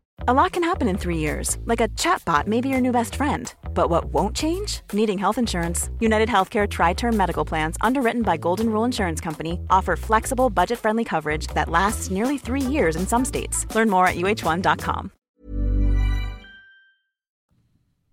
A 0.27 0.33
lot 0.35 0.51
can 0.51 0.63
happen 0.63 0.87
in 0.87 0.97
three 0.99 1.17
years. 1.17 1.57
Like 1.65 1.81
a 1.81 1.87
chatbot 1.97 2.45
may 2.45 2.61
be 2.61 2.69
your 2.69 2.79
new 2.79 2.91
best 2.91 3.15
friend. 3.15 3.51
But 3.73 3.89
what 3.89 4.13
won't 4.13 4.35
change? 4.35 4.81
Needing 4.93 5.17
health 5.17 5.39
insurance. 5.39 5.89
United 5.99 6.29
Healthcare 6.29 6.69
Tri 6.69 6.93
Term 6.93 7.17
Medical 7.17 7.43
Plans, 7.43 7.75
underwritten 7.81 8.21
by 8.21 8.37
Golden 8.37 8.67
Rule 8.67 8.85
Insurance 8.85 9.19
Company, 9.19 9.59
offer 9.71 9.95
flexible, 9.95 10.51
budget 10.51 10.77
friendly 10.77 11.03
coverage 11.03 11.47
that 11.55 11.69
lasts 11.69 12.11
nearly 12.11 12.37
three 12.37 12.61
years 12.61 12.95
in 12.95 13.07
some 13.07 13.25
states. 13.25 13.65
Learn 13.73 13.89
more 13.89 14.05
at 14.05 14.15
uh1.com. 14.15 15.09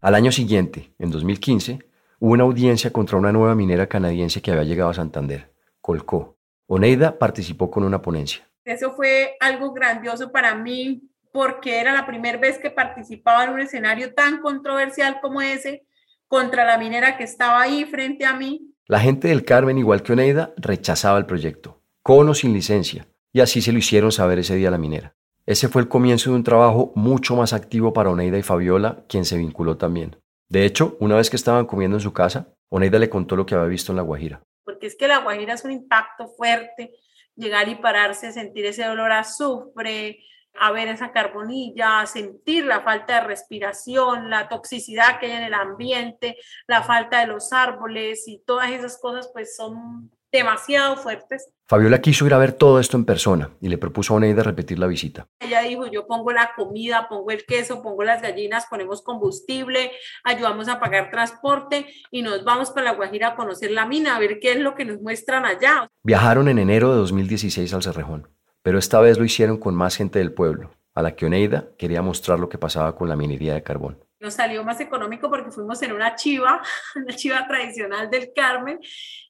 Al 0.00 0.14
año 0.14 0.32
siguiente, 0.32 0.94
en 0.98 1.10
2015, 1.10 1.78
hubo 2.20 2.32
una 2.32 2.44
audiencia 2.44 2.90
contra 2.90 3.18
una 3.18 3.32
nueva 3.32 3.54
minera 3.54 3.86
canadiense 3.86 4.40
que 4.40 4.50
había 4.50 4.64
llegado 4.64 4.88
a 4.88 4.94
Santander, 4.94 5.52
Colcó. 5.82 6.38
Oneida 6.68 7.18
participó 7.18 7.70
con 7.70 7.84
una 7.84 8.00
ponencia. 8.00 8.48
Eso 8.64 8.92
fue 8.92 9.36
algo 9.40 9.74
grandioso 9.74 10.32
para 10.32 10.54
mí 10.54 11.07
porque 11.32 11.80
era 11.80 11.92
la 11.92 12.06
primera 12.06 12.38
vez 12.38 12.58
que 12.58 12.70
participaba 12.70 13.44
en 13.44 13.50
un 13.50 13.60
escenario 13.60 14.14
tan 14.14 14.40
controversial 14.40 15.20
como 15.20 15.40
ese 15.40 15.84
contra 16.26 16.64
la 16.64 16.78
minera 16.78 17.16
que 17.16 17.24
estaba 17.24 17.60
ahí 17.60 17.84
frente 17.84 18.24
a 18.24 18.34
mí. 18.34 18.74
La 18.86 19.00
gente 19.00 19.28
del 19.28 19.44
Carmen, 19.44 19.78
igual 19.78 20.02
que 20.02 20.12
Oneida, 20.12 20.52
rechazaba 20.56 21.18
el 21.18 21.26
proyecto, 21.26 21.82
con 22.02 22.28
o 22.28 22.34
sin 22.34 22.52
licencia, 22.52 23.06
y 23.32 23.40
así 23.40 23.60
se 23.60 23.72
lo 23.72 23.78
hicieron 23.78 24.12
saber 24.12 24.38
ese 24.38 24.54
día 24.56 24.68
a 24.68 24.70
la 24.70 24.78
minera. 24.78 25.14
Ese 25.46 25.68
fue 25.68 25.80
el 25.80 25.88
comienzo 25.88 26.30
de 26.30 26.36
un 26.36 26.44
trabajo 26.44 26.92
mucho 26.94 27.34
más 27.34 27.52
activo 27.52 27.92
para 27.92 28.10
Oneida 28.10 28.36
y 28.36 28.42
Fabiola, 28.42 29.04
quien 29.08 29.24
se 29.24 29.38
vinculó 29.38 29.78
también. 29.78 30.16
De 30.48 30.64
hecho, 30.64 30.96
una 31.00 31.16
vez 31.16 31.30
que 31.30 31.36
estaban 31.36 31.66
comiendo 31.66 31.96
en 31.96 32.02
su 32.02 32.12
casa, 32.12 32.54
Oneida 32.70 32.98
le 32.98 33.08
contó 33.08 33.36
lo 33.36 33.46
que 33.46 33.54
había 33.54 33.66
visto 33.66 33.92
en 33.92 33.96
La 33.96 34.02
Guajira. 34.02 34.42
Porque 34.64 34.86
es 34.86 34.96
que 34.96 35.08
La 35.08 35.20
Guajira 35.20 35.54
es 35.54 35.64
un 35.64 35.70
impacto 35.70 36.28
fuerte, 36.28 36.92
llegar 37.34 37.68
y 37.68 37.76
pararse, 37.76 38.32
sentir 38.32 38.66
ese 38.66 38.86
olor 38.88 39.12
a 39.12 39.20
azufre, 39.20 40.18
a 40.60 40.72
ver 40.72 40.88
esa 40.88 41.12
carbonilla, 41.12 42.04
sentir 42.06 42.64
la 42.64 42.80
falta 42.80 43.14
de 43.14 43.26
respiración, 43.26 44.30
la 44.30 44.48
toxicidad 44.48 45.18
que 45.18 45.26
hay 45.26 45.32
en 45.32 45.42
el 45.44 45.54
ambiente, 45.54 46.36
la 46.66 46.82
falta 46.82 47.20
de 47.20 47.26
los 47.26 47.52
árboles 47.52 48.26
y 48.28 48.42
todas 48.44 48.70
esas 48.70 48.98
cosas 48.98 49.30
pues 49.32 49.56
son 49.56 50.10
demasiado 50.30 50.96
fuertes. 50.96 51.50
Fabiola 51.66 52.00
quiso 52.00 52.26
ir 52.26 52.32
a 52.32 52.38
ver 52.38 52.52
todo 52.52 52.80
esto 52.80 52.96
en 52.96 53.04
persona 53.04 53.50
y 53.60 53.68
le 53.68 53.76
propuso 53.76 54.14
a 54.14 54.16
Oneida 54.16 54.42
repetir 54.42 54.78
la 54.78 54.86
visita. 54.86 55.26
Ella 55.38 55.60
dijo, 55.62 55.86
yo 55.86 56.06
pongo 56.06 56.32
la 56.32 56.52
comida, 56.56 57.08
pongo 57.08 57.30
el 57.30 57.44
queso, 57.44 57.82
pongo 57.82 58.04
las 58.04 58.22
gallinas, 58.22 58.66
ponemos 58.70 59.02
combustible, 59.02 59.92
ayudamos 60.24 60.68
a 60.68 60.80
pagar 60.80 61.10
transporte 61.10 61.86
y 62.10 62.22
nos 62.22 62.44
vamos 62.44 62.70
para 62.70 62.92
La 62.92 62.96
Guajira 62.96 63.28
a 63.28 63.36
conocer 63.36 63.70
la 63.70 63.86
mina, 63.86 64.16
a 64.16 64.18
ver 64.18 64.38
qué 64.40 64.52
es 64.52 64.60
lo 64.60 64.74
que 64.74 64.86
nos 64.86 65.00
muestran 65.00 65.44
allá. 65.44 65.88
Viajaron 66.02 66.48
en 66.48 66.58
enero 66.58 66.90
de 66.92 66.98
2016 66.98 67.74
al 67.74 67.82
Cerrejón 67.82 68.37
pero 68.68 68.78
esta 68.78 69.00
vez 69.00 69.16
lo 69.16 69.24
hicieron 69.24 69.56
con 69.56 69.74
más 69.74 69.96
gente 69.96 70.18
del 70.18 70.30
pueblo, 70.30 70.72
a 70.94 71.00
la 71.00 71.16
que 71.16 71.24
Oneida 71.24 71.70
quería 71.78 72.02
mostrar 72.02 72.38
lo 72.38 72.50
que 72.50 72.58
pasaba 72.58 72.94
con 72.94 73.08
la 73.08 73.16
minería 73.16 73.54
de 73.54 73.62
carbón. 73.62 73.98
Nos 74.20 74.34
salió 74.34 74.62
más 74.62 74.78
económico 74.78 75.30
porque 75.30 75.50
fuimos 75.50 75.80
en 75.80 75.92
una 75.92 76.16
chiva, 76.16 76.60
una 76.94 77.16
chiva 77.16 77.46
tradicional 77.48 78.10
del 78.10 78.30
Carmen, 78.36 78.78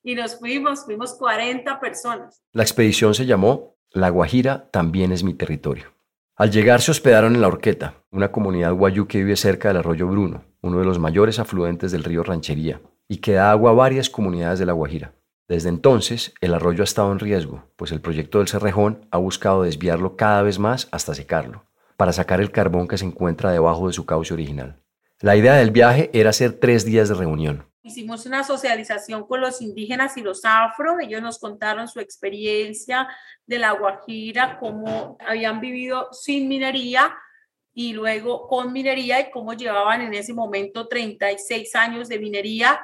y 0.03 0.17
nos 0.17 0.41
fuimos, 0.41 0.85
fuimos 0.85 1.15
40 1.15 1.79
personas. 1.79 2.43
La 2.53 2.65
expedición 2.65 3.15
se 3.15 3.27
llamó 3.27 3.77
La 3.93 4.09
Guajira 4.09 4.69
también 4.73 5.13
es 5.13 5.23
mi 5.23 5.35
territorio. 5.35 5.85
Al 6.35 6.51
llegar 6.51 6.81
se 6.81 6.91
hospedaron 6.91 7.37
en 7.37 7.41
La 7.41 7.47
Horqueta, 7.47 7.95
una 8.11 8.33
comunidad 8.33 8.75
guayú 8.75 9.07
que 9.07 9.19
vive 9.19 9.37
cerca 9.37 9.69
del 9.69 9.77
arroyo 9.77 10.09
Bruno, 10.09 10.43
uno 10.63 10.81
de 10.81 10.85
los 10.85 10.99
mayores 10.99 11.39
afluentes 11.39 11.93
del 11.93 12.03
río 12.03 12.25
Ranchería, 12.25 12.81
y 13.07 13.19
que 13.19 13.35
da 13.35 13.53
agua 13.53 13.71
a 13.71 13.75
varias 13.75 14.11
comunidades 14.11 14.59
de 14.59 14.67
La 14.67 14.73
Guajira. 14.73 15.15
Desde 15.49 15.71
entonces, 15.71 16.35
el 16.43 16.53
arroyo 16.53 16.83
ha 16.83 16.85
estado 16.85 17.11
en 17.11 17.19
riesgo, 17.19 17.65
pues 17.77 17.91
el 17.91 18.03
proyecto 18.03 18.37
del 18.37 18.49
Cerrejón 18.49 19.07
ha 19.11 19.17
buscado 19.17 19.63
desviarlo 19.63 20.15
cada 20.15 20.43
vez 20.43 20.59
más 20.59 20.89
hasta 20.93 21.15
secarlo, 21.15 21.65
para 21.97 22.13
sacar 22.13 22.43
el 22.43 22.53
carbón 22.53 22.87
que 22.87 22.99
se 22.99 23.07
encuentra 23.07 23.51
debajo 23.51 23.87
de 23.87 23.95
su 23.95 24.05
cauce 24.05 24.35
original. 24.35 24.83
La 25.21 25.37
idea 25.37 25.55
del 25.55 25.71
viaje 25.71 26.11
era 26.13 26.31
hacer 26.31 26.61
tres 26.61 26.85
días 26.85 27.09
de 27.09 27.15
reunión. 27.15 27.67
Hicimos 27.83 28.27
una 28.27 28.45
socialización 28.45 29.27
con 29.27 29.41
los 29.41 29.63
indígenas 29.63 30.19
y 30.19 30.21
los 30.21 30.45
afro. 30.45 31.01
Ellos 31.01 31.23
nos 31.23 31.39
contaron 31.39 31.89
su 31.89 31.99
experiencia 32.01 33.09
de 33.47 33.59
la 33.59 33.73
Guajira, 33.73 34.59
cómo 34.61 35.17
habían 35.27 35.63
vivido 35.63 36.09
sin 36.13 36.47
minería 36.47 37.17
y 37.73 37.95
luego 37.95 38.47
con 38.49 38.71
minería 38.71 39.19
y 39.21 39.31
cómo 39.31 39.55
llevaban 39.55 40.03
en 40.03 40.13
ese 40.13 40.35
momento 40.35 40.89
36 40.89 41.75
años 41.75 42.09
de 42.11 42.19
minería 42.19 42.79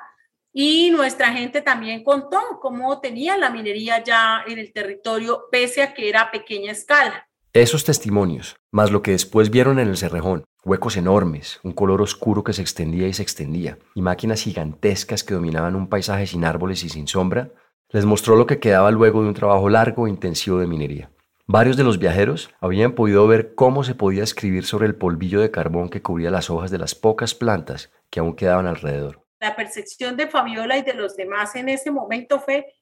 y 0.57 0.91
nuestra 0.91 1.33
gente 1.33 1.61
también 1.61 2.05
contó 2.05 2.39
cómo 2.63 3.01
tenía 3.01 3.37
la 3.37 3.51
minería 3.51 4.03
ya 4.03 4.45
en 4.47 4.59
el 4.59 4.73
territorio, 4.73 5.47
pese 5.51 5.83
a 5.83 5.93
que 5.93 6.09
era 6.09 6.31
pequeña 6.31 6.71
escala. 6.71 7.29
Esos 7.53 7.85
testimonios, 7.85 8.57
más 8.71 8.93
lo 8.93 9.03
que 9.03 9.11
después 9.11 9.51
vieron 9.51 9.81
en 9.81 9.89
el 9.89 9.97
Cerrejón, 9.97 10.45
huecos 10.65 10.97
enormes, 10.97 11.59
un 11.65 11.73
color 11.73 12.01
oscuro 12.01 12.45
que 12.45 12.53
se 12.53 12.63
extendía 12.63 13.09
y 13.09 13.13
se 13.13 13.23
extendía, 13.23 13.79
y 13.97 14.03
máquinas 14.03 14.43
gigantescas 14.43 15.25
que 15.25 15.35
dominaban 15.35 15.75
un 15.75 15.89
paisaje 15.89 16.27
sin 16.27 16.45
árboles 16.45 16.85
y 16.85 16.89
sin 16.89 17.09
sombra, 17.09 17.51
les 17.91 18.05
mostró 18.05 18.37
lo 18.37 18.47
que 18.47 18.61
quedaba 18.61 18.93
luego 18.93 19.23
de 19.23 19.29
un 19.29 19.35
trabajo 19.35 19.69
largo 19.69 20.07
e 20.07 20.11
intensivo 20.11 20.59
de 20.59 20.69
minería. 20.69 21.11
Varios 21.47 21.77
de 21.77 21.85
los 21.85 21.99
viajeros 21.99 22.51
habían 22.61 22.93
podido 22.93 23.27
ver 23.27 23.55
cómo 23.55 23.83
se 23.83 23.97
podía 23.97 24.23
escribir 24.23 24.65
sobre 24.65 24.87
el 24.87 24.95
polvillo 24.95 25.41
de 25.41 25.51
carbón 25.51 25.91
que 25.91 26.01
cubría 26.01 26.31
las 26.31 26.49
hojas 26.49 26.71
de 26.71 26.79
las 26.79 26.95
pocas 26.95 27.35
plantas 27.35 27.93
que 28.09 28.21
aún 28.21 28.35
quedaban 28.35 28.67
alrededor 28.67 29.24
la 29.45 29.55
percepción 29.55 30.17
de 30.17 30.27
Fabiola 30.27 30.79
y 30.79 30.83
de 30.83 30.95
los 30.95 31.17
demás 31.17 31.55
en 31.55 31.69
ese 31.69 31.91
momento 31.91 32.41
fue, 32.41 32.75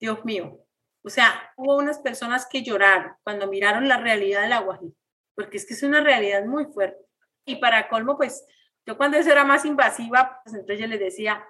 Dios 0.00 0.24
mío, 0.24 0.58
o 1.04 1.10
sea, 1.10 1.52
hubo 1.56 1.76
unas 1.76 2.00
personas 2.00 2.44
que 2.50 2.64
lloraron 2.64 3.12
cuando 3.22 3.46
miraron 3.46 3.86
la 3.86 3.98
realidad 3.98 4.42
del 4.42 4.52
agua, 4.52 4.80
porque 5.36 5.58
es 5.58 5.64
que 5.64 5.74
es 5.74 5.82
una 5.84 6.00
realidad 6.00 6.44
muy 6.44 6.64
fuerte. 6.66 6.98
Y 7.44 7.56
para 7.56 7.88
colmo, 7.88 8.16
pues 8.16 8.44
yo 8.84 8.96
cuando 8.96 9.16
eso 9.16 9.30
era 9.30 9.44
más 9.44 9.64
invasiva, 9.64 10.40
pues 10.42 10.56
entonces 10.56 10.80
yo 10.80 10.88
les 10.88 10.98
decía, 10.98 11.46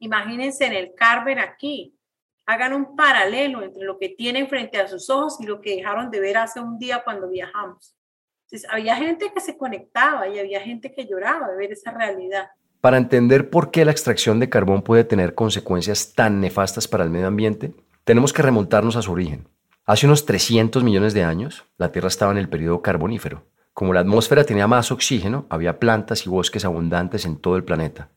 imagínense 0.00 0.66
en 0.66 0.74
el 0.74 0.94
Carmen 0.94 1.38
aquí, 1.38 1.96
hagan 2.44 2.74
un 2.74 2.94
paralelo 2.94 3.62
entre 3.62 3.84
lo 3.84 3.98
que 3.98 4.10
tienen 4.10 4.50
frente 4.50 4.78
a 4.78 4.86
sus 4.86 5.08
ojos 5.08 5.40
y 5.40 5.46
lo 5.46 5.62
que 5.62 5.76
dejaron 5.76 6.10
de 6.10 6.20
ver 6.20 6.36
hace 6.36 6.60
un 6.60 6.78
día 6.78 7.02
cuando 7.02 7.30
viajamos. 7.30 7.96
Entonces, 8.44 8.68
había 8.70 8.96
gente 8.96 9.32
que 9.32 9.40
se 9.40 9.56
conectaba 9.56 10.28
y 10.28 10.38
había 10.38 10.60
gente 10.60 10.92
que 10.92 11.06
lloraba 11.06 11.48
de 11.48 11.56
ver 11.56 11.72
esa 11.72 11.90
realidad. 11.90 12.50
Para 12.80 12.96
entender 12.96 13.50
por 13.50 13.70
qué 13.70 13.84
la 13.84 13.90
extracción 13.90 14.40
de 14.40 14.48
carbón 14.48 14.80
puede 14.80 15.04
tener 15.04 15.34
consecuencias 15.34 16.14
tan 16.14 16.40
nefastas 16.40 16.88
para 16.88 17.04
el 17.04 17.10
medio 17.10 17.26
ambiente, 17.26 17.74
tenemos 18.04 18.32
que 18.32 18.40
remontarnos 18.40 18.96
a 18.96 19.02
su 19.02 19.12
origen. 19.12 19.48
Hace 19.84 20.06
unos 20.06 20.24
300 20.24 20.82
millones 20.82 21.12
de 21.12 21.22
años, 21.22 21.64
la 21.76 21.92
Tierra 21.92 22.08
estaba 22.08 22.32
en 22.32 22.38
el 22.38 22.48
periodo 22.48 22.80
carbonífero. 22.80 23.44
Como 23.74 23.92
la 23.92 24.00
atmósfera 24.00 24.44
tenía 24.44 24.66
más 24.66 24.90
oxígeno, 24.92 25.46
había 25.50 25.78
plantas 25.78 26.24
y 26.26 26.30
bosques 26.30 26.64
abundantes 26.64 27.26
en 27.26 27.36
todo 27.36 27.56
el 27.56 27.64
planeta. 27.64 28.12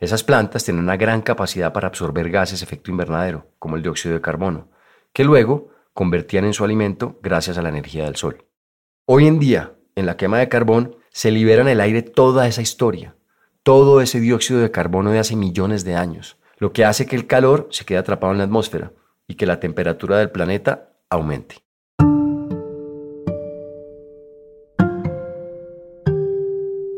Esas 0.00 0.24
plantas 0.24 0.64
tenían 0.64 0.84
una 0.84 0.96
gran 0.96 1.22
capacidad 1.22 1.72
para 1.72 1.86
absorber 1.86 2.28
gases 2.28 2.58
de 2.58 2.64
efecto 2.64 2.90
invernadero, 2.90 3.52
como 3.60 3.76
el 3.76 3.82
dióxido 3.82 4.14
de 4.14 4.20
carbono, 4.20 4.68
que 5.12 5.22
luego 5.22 5.70
convertían 5.92 6.44
en 6.44 6.54
su 6.54 6.64
alimento 6.64 7.20
gracias 7.22 7.56
a 7.56 7.62
la 7.62 7.68
energía 7.68 8.04
del 8.04 8.16
sol. 8.16 8.46
Hoy 9.04 9.28
en 9.28 9.38
día, 9.38 9.74
en 9.94 10.06
la 10.06 10.16
quema 10.16 10.38
de 10.38 10.48
carbón, 10.48 10.96
se 11.10 11.30
libera 11.30 11.62
en 11.62 11.68
el 11.68 11.80
aire 11.80 12.02
toda 12.02 12.46
esa 12.46 12.62
historia, 12.62 13.16
todo 13.62 14.00
ese 14.00 14.20
dióxido 14.20 14.60
de 14.60 14.70
carbono 14.70 15.10
de 15.10 15.18
hace 15.18 15.36
millones 15.36 15.84
de 15.84 15.94
años, 15.94 16.38
lo 16.58 16.72
que 16.72 16.84
hace 16.84 17.06
que 17.06 17.16
el 17.16 17.26
calor 17.26 17.68
se 17.70 17.84
quede 17.84 17.98
atrapado 17.98 18.32
en 18.32 18.38
la 18.38 18.44
atmósfera 18.44 18.92
y 19.26 19.34
que 19.34 19.46
la 19.46 19.60
temperatura 19.60 20.18
del 20.18 20.30
planeta 20.30 20.92
aumente. 21.10 21.56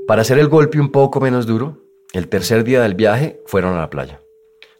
Para 0.07 0.23
hacer 0.23 0.38
el 0.38 0.49
golpe 0.49 0.81
un 0.81 0.90
poco 0.90 1.20
menos 1.20 1.46
duro, 1.46 1.85
el 2.12 2.29
tercer 2.29 2.64
día 2.64 2.83
del 2.83 2.94
viaje 2.94 3.40
fueron 3.46 3.75
a 3.75 3.81
la 3.81 3.90
playa. 3.90 4.20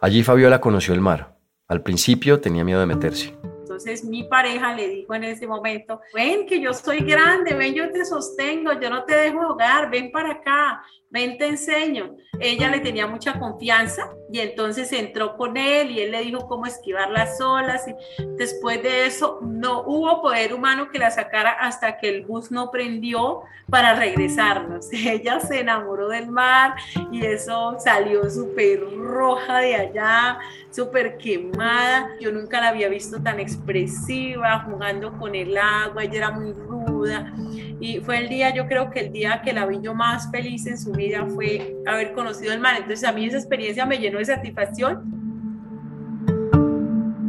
Allí 0.00 0.24
Fabiola 0.24 0.60
conoció 0.60 0.92
el 0.92 1.00
mar. 1.00 1.38
Al 1.68 1.82
principio 1.82 2.40
tenía 2.40 2.64
miedo 2.64 2.80
de 2.80 2.86
meterse. 2.86 3.36
Entonces 3.60 4.02
mi 4.04 4.24
pareja 4.24 4.74
le 4.74 4.88
dijo 4.88 5.14
en 5.14 5.22
ese 5.22 5.46
momento, 5.46 6.00
ven 6.12 6.46
que 6.46 6.60
yo 6.60 6.72
soy 6.72 7.00
grande, 7.00 7.54
ven 7.54 7.74
yo 7.74 7.92
te 7.92 8.04
sostengo, 8.04 8.72
yo 8.80 8.90
no 8.90 9.04
te 9.04 9.14
dejo 9.14 9.40
ahogar, 9.40 9.88
ven 9.88 10.10
para 10.10 10.32
acá 10.32 10.82
ven 11.10 11.36
te 11.38 11.46
enseño. 11.46 12.16
Ella 12.38 12.70
le 12.70 12.80
tenía 12.80 13.06
mucha 13.06 13.38
confianza 13.38 14.10
y 14.32 14.38
entonces 14.38 14.92
entró 14.92 15.36
con 15.36 15.56
él 15.56 15.90
y 15.90 16.00
él 16.00 16.12
le 16.12 16.22
dijo 16.22 16.46
cómo 16.46 16.66
esquivar 16.66 17.10
las 17.10 17.40
olas 17.40 17.86
y 17.88 17.94
después 18.38 18.82
de 18.82 19.06
eso 19.06 19.40
no 19.42 19.82
hubo 19.82 20.22
poder 20.22 20.54
humano 20.54 20.88
que 20.90 20.98
la 20.98 21.10
sacara 21.10 21.50
hasta 21.50 21.98
que 21.98 22.08
el 22.08 22.24
bus 22.24 22.50
no 22.50 22.70
prendió 22.70 23.42
para 23.68 23.94
regresarnos. 23.94 24.88
Ella 24.92 25.40
se 25.40 25.60
enamoró 25.60 26.08
del 26.08 26.28
mar 26.28 26.76
y 27.10 27.26
eso 27.26 27.76
salió 27.78 28.30
súper 28.30 28.80
roja 28.96 29.58
de 29.58 29.74
allá, 29.74 30.38
súper 30.70 31.18
quemada. 31.18 32.10
Yo 32.20 32.30
nunca 32.30 32.60
la 32.60 32.68
había 32.68 32.88
visto 32.88 33.20
tan 33.20 33.40
expresiva, 33.40 34.60
jugando 34.60 35.12
con 35.18 35.34
el 35.34 35.56
agua, 35.58 36.04
ella 36.04 36.16
era 36.16 36.30
muy 36.30 36.52
ruda 36.52 36.79
y 37.80 38.00
fue 38.00 38.18
el 38.18 38.28
día, 38.28 38.54
yo 38.54 38.66
creo 38.66 38.90
que 38.90 39.00
el 39.00 39.12
día 39.12 39.40
que 39.42 39.52
la 39.52 39.66
vi 39.66 39.80
yo 39.80 39.94
más 39.94 40.30
feliz 40.30 40.66
en 40.66 40.78
su 40.78 40.92
vida 40.92 41.26
fue 41.26 41.76
haber 41.86 42.12
conocido 42.12 42.52
el 42.52 42.60
mar. 42.60 42.74
Entonces 42.76 43.08
a 43.08 43.12
mí 43.12 43.24
esa 43.24 43.38
experiencia 43.38 43.86
me 43.86 43.98
llenó 43.98 44.18
de 44.18 44.26
satisfacción. 44.26 45.20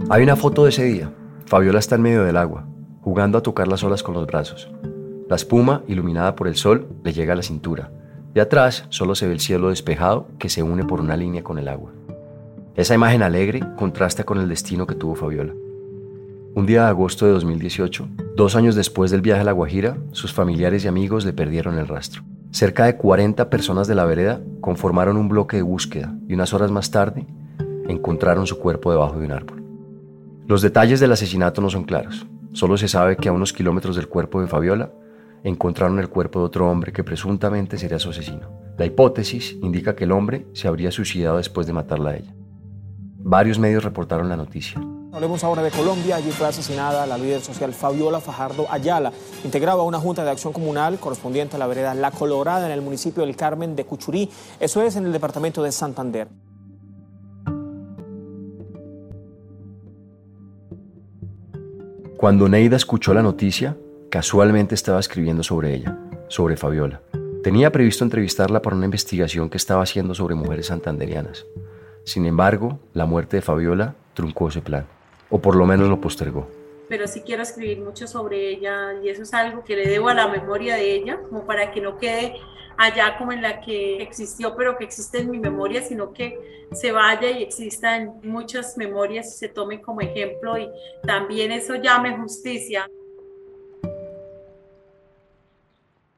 Hay 0.09 0.23
una 0.23 0.35
foto 0.35 0.65
de 0.65 0.69
ese 0.69 0.83
día. 0.83 1.11
Fabiola 1.45 1.79
está 1.79 1.95
en 1.95 2.01
medio 2.01 2.23
del 2.23 2.37
agua, 2.37 2.67
jugando 3.01 3.37
a 3.37 3.43
tocar 3.43 3.67
las 3.67 3.83
olas 3.83 4.03
con 4.03 4.13
los 4.13 4.27
brazos. 4.27 4.69
La 5.29 5.35
espuma, 5.37 5.83
iluminada 5.87 6.35
por 6.35 6.47
el 6.47 6.55
sol, 6.55 6.89
le 7.03 7.13
llega 7.13 7.33
a 7.33 7.37
la 7.37 7.43
cintura, 7.43 7.91
De 8.33 8.41
atrás 8.41 8.85
solo 8.89 9.15
se 9.15 9.27
ve 9.27 9.33
el 9.33 9.39
cielo 9.39 9.69
despejado 9.69 10.27
que 10.39 10.49
se 10.49 10.63
une 10.63 10.85
por 10.85 11.01
una 11.01 11.17
línea 11.17 11.43
con 11.43 11.57
el 11.57 11.67
agua. 11.67 11.91
Esa 12.75 12.95
imagen 12.95 13.23
alegre 13.23 13.61
contrasta 13.77 14.23
con 14.23 14.37
el 14.37 14.47
destino 14.47 14.87
que 14.87 14.95
tuvo 14.95 15.15
Fabiola. 15.15 15.53
Un 16.53 16.65
día 16.65 16.83
de 16.83 16.89
agosto 16.89 17.25
de 17.25 17.31
2018, 17.31 18.09
dos 18.35 18.57
años 18.57 18.75
después 18.75 19.09
del 19.09 19.21
viaje 19.21 19.39
a 19.39 19.45
La 19.45 19.53
Guajira, 19.53 19.97
sus 20.11 20.33
familiares 20.33 20.83
y 20.83 20.89
amigos 20.89 21.23
le 21.23 21.31
perdieron 21.31 21.77
el 21.77 21.87
rastro. 21.87 22.23
Cerca 22.51 22.85
de 22.85 22.97
40 22.97 23.49
personas 23.49 23.87
de 23.87 23.95
la 23.95 24.03
vereda 24.03 24.41
conformaron 24.59 25.15
un 25.15 25.29
bloque 25.29 25.55
de 25.55 25.63
búsqueda 25.63 26.13
y 26.27 26.33
unas 26.33 26.53
horas 26.53 26.69
más 26.69 26.91
tarde 26.91 27.25
encontraron 27.87 28.47
su 28.47 28.59
cuerpo 28.59 28.91
debajo 28.91 29.17
de 29.17 29.25
un 29.27 29.31
árbol. 29.31 29.63
Los 30.45 30.61
detalles 30.61 30.99
del 30.99 31.13
asesinato 31.13 31.61
no 31.61 31.69
son 31.69 31.85
claros. 31.85 32.27
Solo 32.51 32.75
se 32.75 32.89
sabe 32.89 33.15
que 33.15 33.29
a 33.29 33.33
unos 33.33 33.53
kilómetros 33.53 33.95
del 33.95 34.09
cuerpo 34.09 34.41
de 34.41 34.47
Fabiola 34.47 34.91
encontraron 35.45 35.99
el 35.99 36.09
cuerpo 36.09 36.39
de 36.39 36.45
otro 36.47 36.69
hombre 36.69 36.91
que 36.91 37.05
presuntamente 37.05 37.77
sería 37.77 37.97
su 37.97 38.09
asesino. 38.09 38.49
La 38.77 38.85
hipótesis 38.85 39.57
indica 39.61 39.95
que 39.95 40.03
el 40.03 40.11
hombre 40.11 40.45
se 40.51 40.67
habría 40.67 40.91
suicidado 40.91 41.37
después 41.37 41.65
de 41.65 41.71
matarla 41.71 42.09
a 42.09 42.17
ella. 42.17 42.35
Varios 43.19 43.57
medios 43.57 43.85
reportaron 43.85 44.27
la 44.27 44.35
noticia. 44.35 44.81
Hablemos 45.13 45.43
ahora 45.43 45.61
de 45.61 45.71
Colombia. 45.71 46.15
Allí 46.15 46.31
fue 46.31 46.47
asesinada 46.47 47.05
la 47.05 47.17
líder 47.17 47.41
social 47.41 47.73
Fabiola 47.73 48.21
Fajardo 48.21 48.65
Ayala. 48.69 49.11
Integraba 49.43 49.83
una 49.83 49.99
junta 49.99 50.23
de 50.23 50.31
acción 50.31 50.53
comunal 50.53 50.99
correspondiente 50.99 51.57
a 51.57 51.59
la 51.59 51.67
vereda 51.67 51.93
La 51.93 52.11
Colorada 52.11 52.65
en 52.65 52.71
el 52.71 52.81
municipio 52.81 53.25
del 53.25 53.35
Carmen 53.35 53.75
de 53.75 53.83
Cuchurí. 53.83 54.29
Eso 54.59 54.81
es 54.81 54.95
en 54.95 55.05
el 55.05 55.11
departamento 55.11 55.61
de 55.63 55.71
Santander. 55.73 56.29
Cuando 62.15 62.47
Neida 62.47 62.77
escuchó 62.77 63.13
la 63.13 63.23
noticia, 63.23 63.75
casualmente 64.09 64.75
estaba 64.75 64.99
escribiendo 64.99 65.43
sobre 65.43 65.73
ella, 65.75 65.97
sobre 66.29 66.55
Fabiola. 66.55 67.01
Tenía 67.43 67.71
previsto 67.71 68.05
entrevistarla 68.05 68.61
para 68.61 68.77
una 68.77 68.85
investigación 68.85 69.49
que 69.49 69.57
estaba 69.57 69.83
haciendo 69.83 70.13
sobre 70.13 70.35
mujeres 70.35 70.67
santanderianas. 70.67 71.45
Sin 72.05 72.25
embargo, 72.25 72.79
la 72.93 73.07
muerte 73.07 73.37
de 73.37 73.41
Fabiola 73.41 73.95
truncó 74.13 74.49
ese 74.49 74.61
plan 74.61 74.85
o 75.31 75.39
por 75.39 75.55
lo 75.55 75.65
menos 75.65 75.89
lo 75.89 75.99
postergó. 75.99 76.47
Pero 76.87 77.07
sí 77.07 77.21
quiero 77.21 77.41
escribir 77.41 77.79
mucho 77.79 78.05
sobre 78.05 78.49
ella 78.49 78.93
y 79.01 79.09
eso 79.09 79.23
es 79.23 79.33
algo 79.33 79.63
que 79.63 79.75
le 79.75 79.87
debo 79.87 80.09
a 80.09 80.13
la 80.13 80.27
memoria 80.27 80.75
de 80.75 80.93
ella, 80.93 81.19
como 81.27 81.45
para 81.45 81.71
que 81.71 81.81
no 81.81 81.97
quede 81.97 82.35
allá 82.77 83.17
como 83.17 83.31
en 83.31 83.41
la 83.41 83.61
que 83.61 84.01
existió, 84.01 84.55
pero 84.55 84.77
que 84.77 84.83
existe 84.83 85.19
en 85.19 85.31
mi 85.31 85.39
memoria, 85.39 85.81
sino 85.81 86.13
que 86.13 86.67
se 86.73 86.91
vaya 86.91 87.29
y 87.29 87.43
exista 87.43 87.95
en 87.95 88.11
muchas 88.23 88.77
memorias 88.77 89.27
y 89.33 89.37
se 89.37 89.49
tome 89.49 89.81
como 89.81 90.01
ejemplo 90.01 90.57
y 90.57 90.69
también 91.03 91.51
eso 91.51 91.75
llame 91.75 92.17
justicia. 92.17 92.87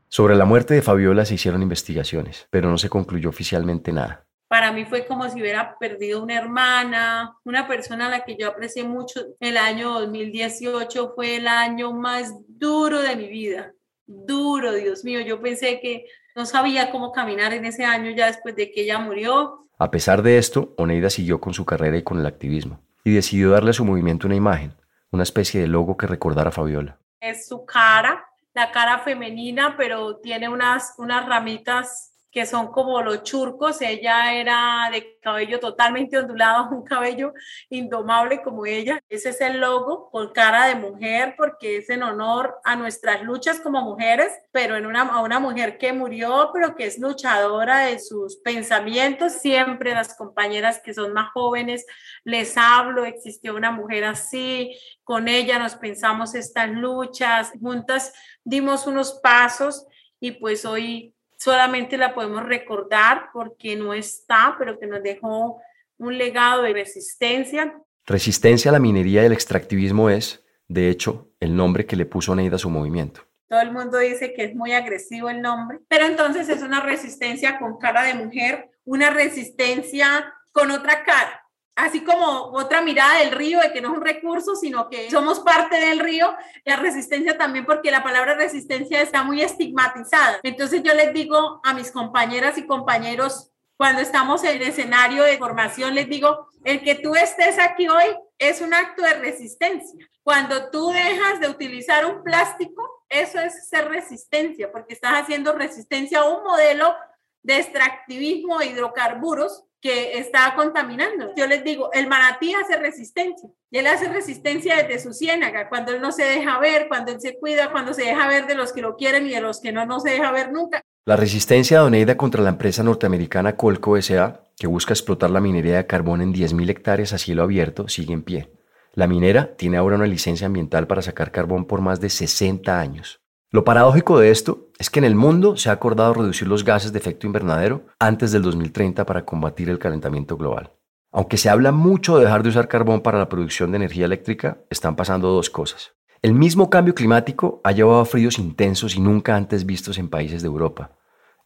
Sobre 0.08 0.36
la 0.36 0.46
muerte 0.46 0.74
de 0.74 0.82
Fabiola 0.82 1.26
se 1.26 1.36
hicieron 1.36 1.62
investigaciones, 1.62 2.48
pero 2.50 2.70
no 2.70 2.78
se 2.78 2.90
concluyó 2.90 3.30
oficialmente 3.30 3.92
nada 3.92 4.26
para 4.54 4.72
mí 4.72 4.86
fue 4.86 5.08
como 5.08 5.28
si 5.28 5.42
hubiera 5.42 5.80
perdido 5.80 6.22
una 6.22 6.36
hermana, 6.36 7.36
una 7.44 7.68
persona 7.68 8.06
a 8.06 8.10
la 8.12 8.24
que 8.24 8.38
yo 8.38 8.48
aprecié 8.48 8.84
mucho. 8.84 9.20
El 9.40 9.58
año 9.58 9.94
2018 10.02 11.14
fue 11.16 11.38
el 11.38 11.48
año 11.48 11.92
más 11.92 12.36
duro 12.48 13.02
de 13.02 13.16
mi 13.16 13.30
vida. 13.30 13.74
Duro, 14.06 14.72
Dios 14.74 15.04
mío. 15.04 15.22
Yo 15.22 15.42
pensé 15.42 15.80
que 15.80 16.06
no 16.36 16.46
sabía 16.46 16.92
cómo 16.92 17.12
caminar 17.12 17.52
en 17.56 17.66
ese 17.66 17.84
año 17.84 18.12
ya 18.12 18.28
después 18.28 18.56
de 18.56 18.72
que 18.72 18.82
ella 18.82 19.00
murió. 19.00 19.68
A 19.80 19.90
pesar 19.90 20.22
de 20.22 20.38
esto, 20.38 20.76
Oneida 20.78 21.10
siguió 21.10 21.42
con 21.42 21.56
su 21.56 21.66
carrera 21.66 21.98
y 21.98 22.04
con 22.04 22.20
el 22.20 22.28
activismo 22.28 22.80
y 23.04 23.12
decidió 23.12 23.50
darle 23.50 23.72
a 23.72 23.74
su 23.74 23.84
movimiento 23.84 24.28
una 24.28 24.36
imagen, 24.36 24.76
una 25.10 25.24
especie 25.24 25.62
de 25.62 25.68
logo 25.68 25.98
que 25.98 26.06
recordara 26.06 26.50
a 26.50 26.52
Fabiola. 26.52 27.00
Es 27.20 27.48
su 27.48 27.66
cara, 27.66 28.24
la 28.54 28.72
cara 28.72 29.00
femenina, 29.00 29.76
pero 29.76 30.18
tiene 30.18 30.48
unas, 30.48 30.94
unas 31.00 31.26
ramitas 31.26 32.13
que 32.34 32.48
son 32.48 32.72
como 32.72 33.02
los 33.04 33.24
churcos. 33.24 33.80
Ella 33.82 34.34
era 34.34 34.90
de 34.92 35.20
cabello 35.22 35.60
totalmente 35.60 36.18
ondulado, 36.18 36.70
un 36.72 36.84
cabello 36.84 37.34
indomable 37.70 38.42
como 38.42 38.66
ella. 38.66 39.00
Ese 39.08 39.30
es 39.30 39.40
el 39.42 39.60
logo 39.60 40.10
con 40.10 40.34
cara 40.34 40.68
de 40.68 40.76
mujer 40.76 41.36
porque 41.38 41.78
es 41.78 41.90
en 41.92 42.02
honor 42.02 42.56
a 42.64 42.76
nuestras 42.76 43.22
luchas 43.22 43.60
como 43.60 43.82
mujeres, 43.84 44.34
pero 44.52 44.76
en 44.76 44.88
una, 44.88 45.04
a 45.04 45.22
una 45.22 45.40
mujer 45.40 45.78
que 45.78 45.94
murió, 45.94 46.50
pero 46.52 46.76
que 46.76 46.88
es 46.88 46.98
luchadora 46.98 47.86
de 47.86 48.00
sus 48.00 48.38
pensamientos. 48.38 49.34
Siempre 49.34 49.94
las 49.94 50.16
compañeras 50.16 50.82
que 50.84 50.96
son 50.96 51.14
más 51.14 51.32
jóvenes 51.34 51.86
les 52.24 52.58
hablo, 52.58 53.06
existió 53.06 53.56
una 53.56 53.72
mujer 53.72 54.06
así, 54.06 54.76
con 55.04 55.28
ella 55.28 55.60
nos 55.60 55.76
pensamos 55.76 56.34
estas 56.34 56.70
luchas, 56.70 57.52
juntas 57.62 58.12
dimos 58.44 58.88
unos 58.88 59.20
pasos 59.22 59.86
y 60.20 60.32
pues 60.32 60.66
hoy 60.66 61.14
solamente 61.44 61.98
la 61.98 62.14
podemos 62.14 62.46
recordar 62.46 63.30
porque 63.34 63.76
no 63.76 63.94
está, 63.94 64.56
pero 64.58 64.80
que 64.80 64.88
nos 64.88 65.04
dejó 65.04 65.62
un 65.98 66.18
legado 66.18 66.62
de 66.62 66.72
resistencia. 66.72 67.78
Resistencia 68.06 68.70
a 68.70 68.72
la 68.72 68.80
minería 68.80 69.24
y 69.24 69.26
el 69.26 69.34
extractivismo 69.34 70.10
es, 70.10 70.42
de 70.70 70.90
hecho, 70.90 71.28
el 71.42 71.54
nombre 71.54 71.86
que 71.86 71.98
le 71.98 72.06
puso 72.06 72.34
Neida 72.34 72.56
a 72.56 72.60
su 72.60 72.70
movimiento. 72.70 73.22
Todo 73.50 73.60
el 73.60 73.74
mundo 73.74 73.98
dice 73.98 74.34
que 74.34 74.46
es 74.46 74.56
muy 74.56 74.72
agresivo 74.72 75.30
el 75.30 75.42
nombre, 75.42 75.80
pero 75.90 76.06
entonces 76.06 76.48
es 76.48 76.64
una 76.64 76.80
resistencia 76.80 77.60
con 77.60 77.78
cara 77.78 78.04
de 78.04 78.14
mujer, 78.14 78.72
una 78.86 79.10
resistencia 79.10 80.34
con 80.54 80.72
otra 80.72 81.04
cara 81.04 81.43
así 81.76 82.04
como 82.04 82.52
otra 82.54 82.82
mirada 82.82 83.20
del 83.20 83.32
río, 83.32 83.60
de 83.60 83.72
que 83.72 83.82
no 83.82 83.90
es 83.90 83.98
un 83.98 84.04
recurso, 84.04 84.56
sino 84.56 84.90
que 84.90 85.10
somos 85.10 85.40
parte 85.40 85.80
del 85.80 86.00
río, 86.00 86.36
la 86.66 86.76
resistencia 86.76 87.38
también, 87.38 87.66
porque 87.66 87.92
la 87.92 88.04
palabra 88.04 88.36
resistencia 88.36 89.02
está 89.02 89.24
muy 89.24 89.42
estigmatizada. 89.42 90.40
Entonces 90.44 90.84
yo 90.84 90.94
les 90.94 91.14
digo 91.14 91.62
a 91.64 91.74
mis 91.74 91.92
compañeras 91.92 92.58
y 92.58 92.68
compañeros, 92.68 93.50
cuando 93.76 94.02
estamos 94.02 94.44
en 94.44 94.58
el 94.58 94.62
escenario 94.62 95.24
de 95.24 95.38
formación, 95.38 95.96
les 95.96 96.08
digo, 96.08 96.48
el 96.64 96.84
que 96.84 96.96
tú 96.96 97.16
estés 97.16 97.58
aquí 97.60 97.88
hoy 97.88 98.16
es 98.38 98.62
un 98.62 98.74
acto 98.74 99.02
de 99.02 99.16
resistencia. 99.16 100.08
Cuando 100.22 100.70
tú 100.70 100.90
dejas 100.92 101.40
de 101.40 101.50
utilizar 101.50 102.06
un 102.06 102.24
plástico, 102.24 103.06
eso 103.10 103.40
es 103.40 103.68
ser 103.68 103.90
resistencia, 103.90 104.72
porque 104.72 104.94
estás 104.94 105.24
haciendo 105.24 105.54
resistencia 105.54 106.20
a 106.20 106.30
un 106.30 106.44
modelo 106.44 106.96
de 107.42 107.58
extractivismo 107.58 108.60
de 108.60 108.68
hidrocarburos 108.68 109.66
que 109.84 110.18
está 110.18 110.54
contaminando. 110.56 111.34
Yo 111.36 111.46
les 111.46 111.62
digo, 111.62 111.92
el 111.92 112.08
manatí 112.08 112.54
hace 112.54 112.78
resistencia. 112.78 113.50
Y 113.70 113.80
él 113.80 113.88
hace 113.88 114.08
resistencia 114.08 114.78
desde 114.78 114.98
su 114.98 115.14
ciénaga, 115.14 115.68
cuando 115.68 115.92
él 115.92 116.00
no 116.00 116.14
se 116.14 116.24
deja 116.24 116.58
ver, 116.58 116.88
cuando 116.88 117.12
él 117.12 117.20
se 117.20 117.38
cuida, 117.38 117.70
cuando 117.70 117.94
se 117.94 118.04
deja 118.04 118.30
ver 118.30 118.48
de 118.48 118.56
los 118.56 118.72
que 118.72 118.82
lo 118.82 118.96
quieren 118.96 119.28
y 119.28 119.32
de 119.32 119.42
los 119.42 119.60
que 119.60 119.74
no, 119.74 119.86
no 119.86 120.00
se 120.00 120.12
deja 120.12 120.32
ver 120.32 120.54
nunca. 120.54 120.82
La 121.04 121.18
resistencia 121.18 121.80
de 121.80 121.86
Oneida 121.86 122.16
contra 122.16 122.42
la 122.42 122.52
empresa 122.52 122.82
norteamericana 122.82 123.58
Colco 123.58 123.98
S.A., 123.98 124.46
que 124.58 124.68
busca 124.68 124.94
explotar 124.94 125.30
la 125.30 125.42
minería 125.42 125.76
de 125.76 125.86
carbón 125.86 126.22
en 126.22 126.34
10.000 126.34 126.70
hectáreas 126.70 127.12
a 127.12 127.18
cielo 127.18 127.44
abierto, 127.44 127.90
sigue 127.90 128.14
en 128.14 128.24
pie. 128.24 128.54
La 128.94 129.08
minera 129.08 129.54
tiene 129.58 129.76
ahora 129.76 129.98
una 129.98 130.08
licencia 130.08 130.48
ambiental 130.48 130.88
para 130.88 131.02
sacar 131.02 131.32
carbón 131.32 131.66
por 131.66 131.82
más 131.82 132.00
de 132.00 132.10
60 132.10 132.80
años. 132.80 133.23
Lo 133.54 133.64
paradójico 133.64 134.18
de 134.18 134.32
esto 134.32 134.72
es 134.80 134.90
que 134.90 134.98
en 134.98 135.06
el 135.06 135.14
mundo 135.14 135.58
se 135.58 135.70
ha 135.70 135.74
acordado 135.74 136.16
reducir 136.16 136.48
los 136.48 136.66
gases 136.66 136.92
de 136.92 136.98
efecto 136.98 137.28
invernadero 137.28 137.86
antes 138.00 138.32
del 138.32 138.42
2030 138.42 139.06
para 139.06 139.26
combatir 139.26 139.70
el 139.70 139.78
calentamiento 139.78 140.38
global. 140.38 140.72
Aunque 141.12 141.38
se 141.38 141.52
habla 141.52 141.72
mucho 141.72 142.18
de 142.18 142.24
dejar 142.24 142.42
de 142.42 142.50
usar 142.50 142.68
carbón 142.68 143.02
para 143.02 143.20
la 143.20 143.30
producción 143.30 143.70
de 143.70 143.76
energía 143.76 144.06
eléctrica, 144.06 144.64
están 144.72 144.96
pasando 144.96 145.28
dos 145.30 145.52
cosas. 145.52 145.94
El 146.24 146.34
mismo 146.34 146.72
cambio 146.72 146.96
climático 146.96 147.62
ha 147.64 147.72
llevado 147.74 148.00
a 148.00 148.06
fríos 148.06 148.40
intensos 148.40 148.96
y 148.96 149.02
nunca 149.02 149.36
antes 149.36 149.68
vistos 149.68 150.00
en 150.00 150.10
países 150.10 150.42
de 150.42 150.48
Europa. 150.48 150.98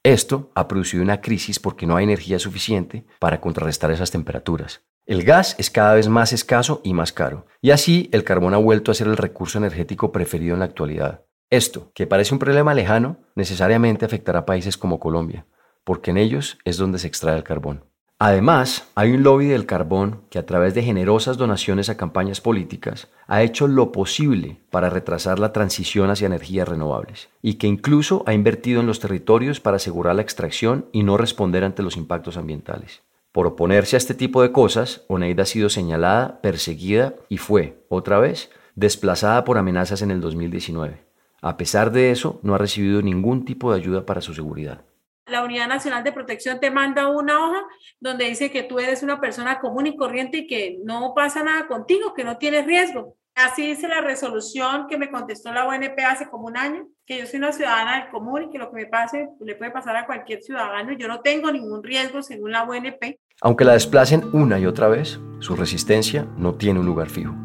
Esto 0.02 0.50
ha 0.56 0.70
producido 0.70 1.04
una 1.04 1.20
crisis 1.20 1.60
porque 1.60 1.86
no 1.86 1.98
hay 1.98 2.06
energía 2.06 2.40
suficiente 2.40 3.06
para 3.20 3.42
contrarrestar 3.42 3.92
esas 3.92 4.12
temperaturas. 4.12 4.82
El 5.06 5.26
gas 5.26 5.58
es 5.60 5.70
cada 5.70 5.96
vez 5.96 6.08
más 6.08 6.32
escaso 6.32 6.80
y 6.86 6.94
más 6.94 7.12
caro, 7.12 7.48
y 7.60 7.72
así 7.72 8.08
el 8.14 8.24
carbón 8.24 8.54
ha 8.54 8.58
vuelto 8.58 8.92
a 8.92 8.96
ser 8.96 9.08
el 9.08 9.18
recurso 9.18 9.58
energético 9.58 10.14
preferido 10.14 10.54
en 10.54 10.60
la 10.60 10.66
actualidad. 10.66 11.28
Esto, 11.50 11.92
que 11.94 12.08
parece 12.08 12.34
un 12.34 12.40
problema 12.40 12.74
lejano, 12.74 13.18
necesariamente 13.36 14.04
afectará 14.04 14.40
a 14.40 14.46
países 14.46 14.76
como 14.78 15.00
Colombia, 15.00 15.46
porque 15.86 16.12
en 16.12 16.18
ellos 16.18 16.58
es 16.66 16.76
donde 16.76 17.00
se 17.00 17.08
extrae 17.08 17.38
el 17.38 17.46
carbón. 17.46 17.86
Además, 18.20 18.90
hay 18.96 19.12
un 19.12 19.24
lobby 19.24 19.46
del 19.46 19.66
carbón 19.66 20.24
que 20.30 20.40
a 20.40 20.46
través 20.46 20.74
de 20.74 20.84
generosas 20.84 21.38
donaciones 21.38 21.88
a 21.88 21.96
campañas 21.96 22.42
políticas 22.42 23.08
ha 23.28 23.44
hecho 23.44 23.68
lo 23.68 23.94
posible 23.94 24.60
para 24.72 24.90
retrasar 24.90 25.40
la 25.40 25.54
transición 25.54 26.10
hacia 26.10 26.26
energías 26.26 26.68
renovables 26.68 27.30
y 27.42 27.54
que 27.54 27.68
incluso 27.68 28.24
ha 28.26 28.34
invertido 28.34 28.82
en 28.82 28.88
los 28.88 29.00
territorios 29.00 29.62
para 29.62 29.78
asegurar 29.78 30.16
la 30.16 30.24
extracción 30.24 30.88
y 30.92 31.04
no 31.04 31.16
responder 31.16 31.64
ante 31.64 31.84
los 31.84 31.96
impactos 31.96 32.36
ambientales. 32.36 33.04
Por 33.32 33.48
oponerse 33.48 33.96
a 33.96 34.00
este 34.00 34.16
tipo 34.16 34.42
de 34.42 34.52
cosas, 34.52 35.06
Oneida 35.08 35.44
ha 35.44 35.46
sido 35.46 35.70
señalada, 35.70 36.42
perseguida 36.42 37.14
y 37.30 37.38
fue, 37.38 37.86
otra 37.88 38.20
vez, 38.20 38.50
desplazada 38.76 39.46
por 39.46 39.58
amenazas 39.58 40.02
en 40.02 40.12
el 40.12 40.20
2019. 40.20 41.07
A 41.42 41.58
pesar 41.58 41.92
de 41.92 42.12
eso, 42.12 42.40
no 42.44 42.56
ha 42.56 42.58
recibido 42.58 43.02
ningún 43.02 43.46
tipo 43.46 43.72
de 43.72 43.80
ayuda 43.80 44.06
para 44.06 44.22
su 44.22 44.34
seguridad. 44.34 44.82
La 45.28 45.44
Unidad 45.44 45.68
Nacional 45.68 46.04
de 46.04 46.14
Protección 46.14 46.60
te 46.60 46.72
manda 46.72 47.10
una 47.10 47.46
hoja 47.46 47.62
donde 48.00 48.26
dice 48.26 48.50
que 48.50 48.64
tú 48.64 48.80
eres 48.80 49.04
una 49.04 49.20
persona 49.20 49.60
común 49.60 49.88
y 49.88 49.98
corriente 49.98 50.40
y 50.40 50.48
que 50.48 50.80
no 50.84 51.14
pasa 51.16 51.44
nada 51.44 51.68
contigo, 51.68 52.14
que 52.14 52.24
no 52.24 52.38
tienes 52.38 52.66
riesgo. 52.66 53.18
Así 53.36 53.68
dice 53.68 53.88
la 53.88 54.02
resolución 54.02 54.88
que 54.88 54.98
me 54.98 55.12
contestó 55.12 55.54
la 55.54 55.68
ONP 55.68 56.00
hace 56.10 56.28
como 56.28 56.48
un 56.48 56.58
año, 56.58 56.88
que 57.06 57.20
yo 57.20 57.28
soy 57.28 57.38
una 57.38 57.52
ciudadana 57.52 58.00
del 58.00 58.10
común 58.10 58.44
y 58.44 58.50
que 58.50 58.58
lo 58.58 58.72
que 58.72 58.78
me 58.78 58.86
pase 58.88 59.28
le 59.40 59.56
puede 59.56 59.70
pasar 59.70 59.96
a 59.96 60.08
cualquier 60.08 60.42
ciudadano. 60.42 60.94
Yo 60.94 61.08
no 61.08 61.20
tengo 61.20 61.52
ningún 61.52 61.84
riesgo 61.84 62.24
según 62.24 62.52
la 62.52 62.64
ONP. 62.64 63.20
Aunque 63.42 63.66
la 63.66 63.74
desplacen 63.74 64.24
una 64.34 64.58
y 64.58 64.66
otra 64.66 64.88
vez, 64.88 65.20
su 65.40 65.56
resistencia 65.56 66.26
no 66.36 66.56
tiene 66.56 66.80
un 66.80 66.88
lugar 66.88 67.10
fijo. 67.10 67.36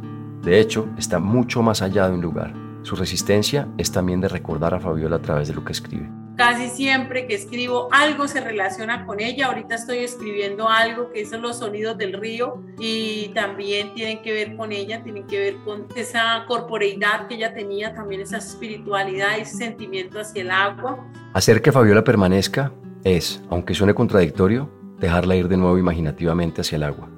De 0.40 0.60
hecho, 0.60 0.88
está 0.96 1.18
mucho 1.18 1.62
más 1.62 1.82
allá 1.82 2.08
de 2.08 2.14
un 2.14 2.22
lugar. 2.22 2.61
Su 2.82 2.96
resistencia 2.96 3.68
es 3.78 3.92
también 3.92 4.20
de 4.20 4.28
recordar 4.28 4.74
a 4.74 4.80
Fabiola 4.80 5.16
a 5.16 5.22
través 5.22 5.48
de 5.48 5.54
lo 5.54 5.64
que 5.64 5.72
escribe. 5.72 6.10
Casi 6.36 6.68
siempre 6.68 7.26
que 7.26 7.34
escribo 7.34 7.88
algo 7.92 8.26
se 8.26 8.40
relaciona 8.40 9.06
con 9.06 9.20
ella. 9.20 9.46
Ahorita 9.46 9.74
estoy 9.74 9.98
escribiendo 9.98 10.68
algo 10.68 11.12
que 11.12 11.24
son 11.26 11.42
los 11.42 11.58
sonidos 11.58 11.96
del 11.98 12.14
río 12.14 12.62
y 12.78 13.28
también 13.34 13.94
tienen 13.94 14.22
que 14.22 14.32
ver 14.32 14.56
con 14.56 14.72
ella, 14.72 15.02
tienen 15.02 15.26
que 15.26 15.38
ver 15.38 15.56
con 15.64 15.86
esa 15.94 16.44
corporeidad 16.48 17.28
que 17.28 17.34
ella 17.34 17.54
tenía, 17.54 17.94
también 17.94 18.22
esa 18.22 18.38
espiritualidad 18.38 19.36
y 19.40 19.44
sentimiento 19.44 20.18
hacia 20.18 20.42
el 20.42 20.50
agua. 20.50 21.06
Hacer 21.34 21.62
que 21.62 21.70
Fabiola 21.70 22.02
permanezca 22.02 22.72
es, 23.04 23.42
aunque 23.50 23.74
suene 23.74 23.94
contradictorio, 23.94 24.70
dejarla 24.98 25.36
ir 25.36 25.48
de 25.48 25.58
nuevo 25.58 25.78
imaginativamente 25.78 26.62
hacia 26.62 26.76
el 26.76 26.82
agua. 26.84 27.08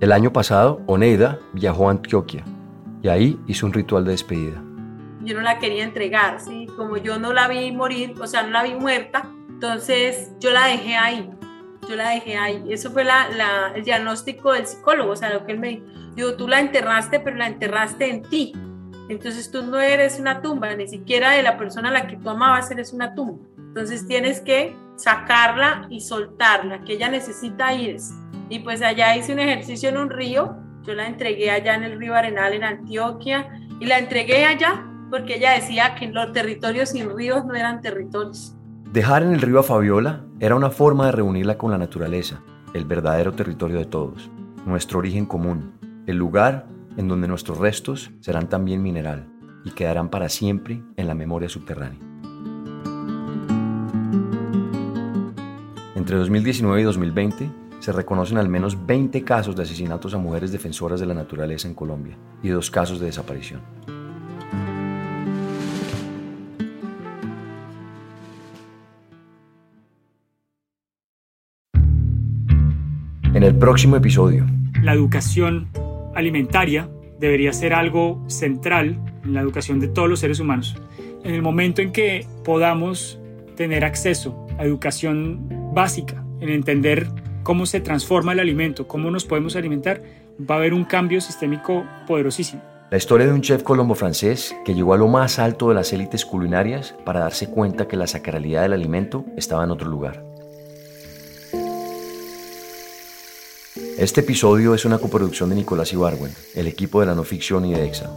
El 0.00 0.12
año 0.12 0.32
pasado, 0.32 0.82
Oneida 0.86 1.38
viajó 1.54 1.88
a 1.88 1.92
Antioquia 1.92 2.44
y 3.00 3.08
ahí 3.08 3.40
hizo 3.46 3.64
un 3.64 3.72
ritual 3.72 4.04
de 4.04 4.10
despedida 4.10 4.65
yo 5.26 5.34
no 5.34 5.42
la 5.42 5.58
quería 5.58 5.82
entregar, 5.82 6.40
¿sí? 6.40 6.66
Como 6.76 6.96
yo 6.96 7.18
no 7.18 7.32
la 7.32 7.48
vi 7.48 7.72
morir, 7.72 8.14
o 8.20 8.26
sea, 8.26 8.44
no 8.44 8.50
la 8.50 8.62
vi 8.62 8.74
muerta, 8.74 9.28
entonces 9.48 10.30
yo 10.38 10.52
la 10.52 10.66
dejé 10.68 10.96
ahí, 10.96 11.28
yo 11.88 11.96
la 11.96 12.10
dejé 12.10 12.36
ahí. 12.36 12.64
Eso 12.70 12.92
fue 12.92 13.04
la, 13.04 13.72
el 13.74 13.84
diagnóstico 13.84 14.52
del 14.52 14.66
psicólogo, 14.66 15.12
o 15.12 15.16
sea, 15.16 15.34
lo 15.34 15.44
que 15.44 15.52
él 15.52 15.58
me 15.58 15.68
dijo. 15.68 15.84
Digo, 16.14 16.36
tú 16.36 16.46
la 16.46 16.60
enterraste, 16.60 17.20
pero 17.20 17.36
la 17.36 17.48
enterraste 17.48 18.08
en 18.08 18.22
ti. 18.22 18.52
Entonces 19.08 19.50
tú 19.50 19.62
no 19.64 19.80
eres 19.80 20.18
una 20.20 20.40
tumba, 20.40 20.74
ni 20.74 20.88
siquiera 20.88 21.32
de 21.32 21.42
la 21.42 21.58
persona 21.58 21.88
a 21.88 21.92
la 21.92 22.06
que 22.06 22.16
tú 22.16 22.30
amabas 22.30 22.70
eres 22.70 22.92
una 22.92 23.14
tumba. 23.14 23.44
Entonces 23.58 24.06
tienes 24.06 24.40
que 24.40 24.76
sacarla 24.94 25.86
y 25.90 26.00
soltarla, 26.00 26.82
que 26.84 26.94
ella 26.94 27.08
necesita 27.08 27.74
ir. 27.74 27.96
Y 28.48 28.60
pues 28.60 28.80
allá 28.80 29.16
hice 29.16 29.32
un 29.32 29.40
ejercicio 29.40 29.88
en 29.88 29.98
un 29.98 30.10
río, 30.10 30.56
yo 30.84 30.94
la 30.94 31.08
entregué 31.08 31.50
allá 31.50 31.74
en 31.74 31.82
el 31.82 31.98
río 31.98 32.14
Arenal 32.14 32.52
en 32.52 32.62
Antioquia 32.62 33.60
y 33.80 33.86
la 33.86 33.98
entregué 33.98 34.44
allá 34.44 34.84
porque 35.10 35.36
ella 35.36 35.52
decía 35.52 35.94
que 35.94 36.08
los 36.08 36.32
territorios 36.32 36.90
sin 36.90 37.14
ríos 37.14 37.44
no 37.44 37.54
eran 37.54 37.80
territorios. 37.80 38.54
Dejar 38.92 39.22
en 39.22 39.32
el 39.32 39.40
río 39.40 39.60
a 39.60 39.62
Fabiola 39.62 40.24
era 40.40 40.54
una 40.54 40.70
forma 40.70 41.06
de 41.06 41.12
reunirla 41.12 41.58
con 41.58 41.70
la 41.70 41.78
naturaleza, 41.78 42.42
el 42.74 42.84
verdadero 42.84 43.32
territorio 43.32 43.78
de 43.78 43.84
todos, 43.84 44.30
nuestro 44.64 44.98
origen 44.98 45.26
común, 45.26 45.72
el 46.06 46.16
lugar 46.16 46.66
en 46.96 47.08
donde 47.08 47.28
nuestros 47.28 47.58
restos 47.58 48.10
serán 48.20 48.48
también 48.48 48.82
mineral 48.82 49.26
y 49.64 49.70
quedarán 49.70 50.08
para 50.08 50.28
siempre 50.28 50.82
en 50.96 51.08
la 51.08 51.14
memoria 51.14 51.48
subterránea. 51.48 52.00
Entre 55.94 56.16
2019 56.16 56.80
y 56.80 56.84
2020 56.84 57.50
se 57.80 57.92
reconocen 57.92 58.38
al 58.38 58.48
menos 58.48 58.86
20 58.86 59.24
casos 59.24 59.56
de 59.56 59.62
asesinatos 59.62 60.14
a 60.14 60.18
mujeres 60.18 60.52
defensoras 60.52 61.00
de 61.00 61.06
la 61.06 61.14
naturaleza 61.14 61.68
en 61.68 61.74
Colombia 61.74 62.16
y 62.42 62.48
dos 62.48 62.70
casos 62.70 63.00
de 63.00 63.06
desaparición. 63.06 63.60
En 73.36 73.42
el 73.42 73.54
próximo 73.54 73.96
episodio. 73.96 74.46
La 74.80 74.94
educación 74.94 75.68
alimentaria 76.14 76.88
debería 77.20 77.52
ser 77.52 77.74
algo 77.74 78.24
central 78.28 78.98
en 79.24 79.34
la 79.34 79.42
educación 79.42 79.78
de 79.78 79.88
todos 79.88 80.08
los 80.08 80.20
seres 80.20 80.40
humanos. 80.40 80.74
En 81.22 81.34
el 81.34 81.42
momento 81.42 81.82
en 81.82 81.92
que 81.92 82.26
podamos 82.44 83.20
tener 83.54 83.84
acceso 83.84 84.46
a 84.58 84.64
educación 84.64 85.50
básica, 85.74 86.24
en 86.40 86.48
entender 86.48 87.08
cómo 87.42 87.66
se 87.66 87.80
transforma 87.80 88.32
el 88.32 88.40
alimento, 88.40 88.88
cómo 88.88 89.10
nos 89.10 89.26
podemos 89.26 89.54
alimentar, 89.54 90.02
va 90.40 90.54
a 90.54 90.58
haber 90.58 90.72
un 90.72 90.84
cambio 90.84 91.20
sistémico 91.20 91.84
poderosísimo. 92.06 92.62
La 92.90 92.96
historia 92.96 93.26
de 93.26 93.34
un 93.34 93.42
chef 93.42 93.62
colombo-francés 93.62 94.56
que 94.64 94.74
llegó 94.74 94.94
a 94.94 94.96
lo 94.96 95.08
más 95.08 95.38
alto 95.38 95.68
de 95.68 95.74
las 95.74 95.92
élites 95.92 96.24
culinarias 96.24 96.94
para 97.04 97.20
darse 97.20 97.50
cuenta 97.50 97.86
que 97.86 97.98
la 97.98 98.06
sacralidad 98.06 98.62
del 98.62 98.72
alimento 98.72 99.26
estaba 99.36 99.64
en 99.64 99.72
otro 99.72 99.90
lugar. 99.90 100.35
Este 103.98 104.20
episodio 104.20 104.74
es 104.74 104.84
una 104.84 104.98
coproducción 104.98 105.48
de 105.48 105.56
Nicolás 105.56 105.94
Ibarwen, 105.94 106.30
el 106.54 106.66
equipo 106.66 107.00
de 107.00 107.06
la 107.06 107.14
no 107.14 107.24
ficción 107.24 107.64
y 107.64 107.72
de 107.72 107.86
EXA. 107.86 108.10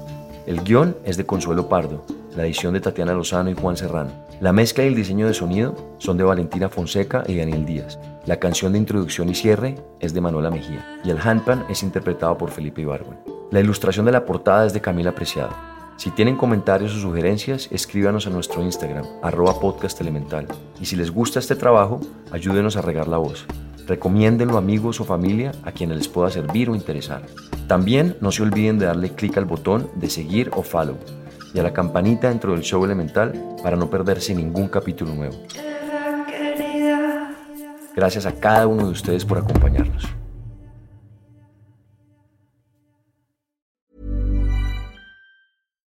El 0.45 0.61
guion 0.61 0.97
es 1.05 1.15
de 1.15 1.25
Consuelo 1.25 1.69
Pardo, 1.69 2.05
la 2.35 2.45
edición 2.45 2.73
de 2.73 2.81
Tatiana 2.81 3.13
Lozano 3.13 3.49
y 3.49 3.53
Juan 3.53 3.77
Serrano. 3.77 4.11
La 4.41 4.51
mezcla 4.51 4.83
y 4.83 4.87
el 4.87 4.95
diseño 4.95 5.25
de 5.25 5.33
sonido 5.33 5.95
son 5.97 6.17
de 6.17 6.25
Valentina 6.25 6.67
Fonseca 6.67 7.23
y 7.27 7.37
Daniel 7.37 7.65
Díaz. 7.65 7.97
La 8.25 8.41
canción 8.41 8.73
de 8.73 8.77
introducción 8.77 9.29
y 9.29 9.35
cierre 9.35 9.75
es 10.01 10.13
de 10.13 10.19
Manuela 10.19 10.51
Mejía 10.51 10.99
y 11.05 11.11
el 11.11 11.19
handpan 11.19 11.65
es 11.69 11.81
interpretado 11.81 12.37
por 12.37 12.51
Felipe 12.51 12.81
Ibarwen. 12.81 13.17
La 13.49 13.61
ilustración 13.61 14.05
de 14.05 14.11
la 14.11 14.25
portada 14.25 14.65
es 14.65 14.73
de 14.73 14.81
Camila 14.81 15.15
Preciado. 15.15 15.55
Si 15.95 16.11
tienen 16.11 16.35
comentarios 16.35 16.93
o 16.93 16.99
sugerencias, 16.99 17.69
escríbanos 17.71 18.27
a 18.27 18.31
nuestro 18.31 18.61
Instagram, 18.61 19.05
arroba 19.23 19.57
podcast. 19.61 20.01
Y 20.81 20.85
si 20.85 20.97
les 20.97 21.09
gusta 21.09 21.39
este 21.39 21.55
trabajo, 21.55 22.01
ayúdenos 22.33 22.75
a 22.75 22.81
regar 22.81 23.07
la 23.07 23.17
voz. 23.17 23.45
Recomiéndenlo 23.89 24.59
amigos 24.59 25.01
o 25.01 25.03
familia 25.03 25.51
a 25.63 25.71
quienes 25.71 25.97
les 25.97 26.07
pueda 26.07 26.29
servir 26.29 26.69
o 26.69 26.75
interesar. 26.75 27.25
También 27.67 28.15
no 28.21 28.31
se 28.31 28.43
olviden 28.43 28.77
de 28.77 28.85
darle 28.85 29.15
clic 29.15 29.35
al 29.35 29.45
botón 29.45 29.89
de 29.95 30.11
seguir 30.11 30.51
o 30.53 30.61
follow 30.61 30.95
y 31.55 31.59
a 31.59 31.63
la 31.63 31.73
campanita 31.73 32.29
dentro 32.29 32.51
del 32.51 32.61
show 32.61 32.85
elemental 32.85 33.33
para 33.63 33.75
no 33.75 33.89
perderse 33.89 34.35
ningún 34.35 34.67
capítulo 34.67 35.15
nuevo. 35.15 35.35
Gracias 37.95 38.27
a 38.27 38.35
cada 38.35 38.67
uno 38.67 38.85
de 38.85 38.91
ustedes 38.91 39.25
por 39.25 39.39
acompañarnos. 39.39 40.03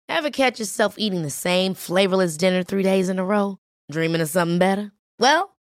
Ever 0.09 0.31
catch 0.31 0.61
yourself 0.61 0.95
eating 0.97 1.23
the 1.23 1.31
same 1.31 1.75
flavorless 1.75 2.37
dinner 2.37 2.63
three 2.63 2.85
days 2.85 3.09
in 3.09 3.19
a 3.19 3.25
row? 3.25 3.57
Dreaming 3.91 4.21
of 4.21 4.29
something 4.29 4.61
better? 4.61 4.93
Well, 5.19 5.57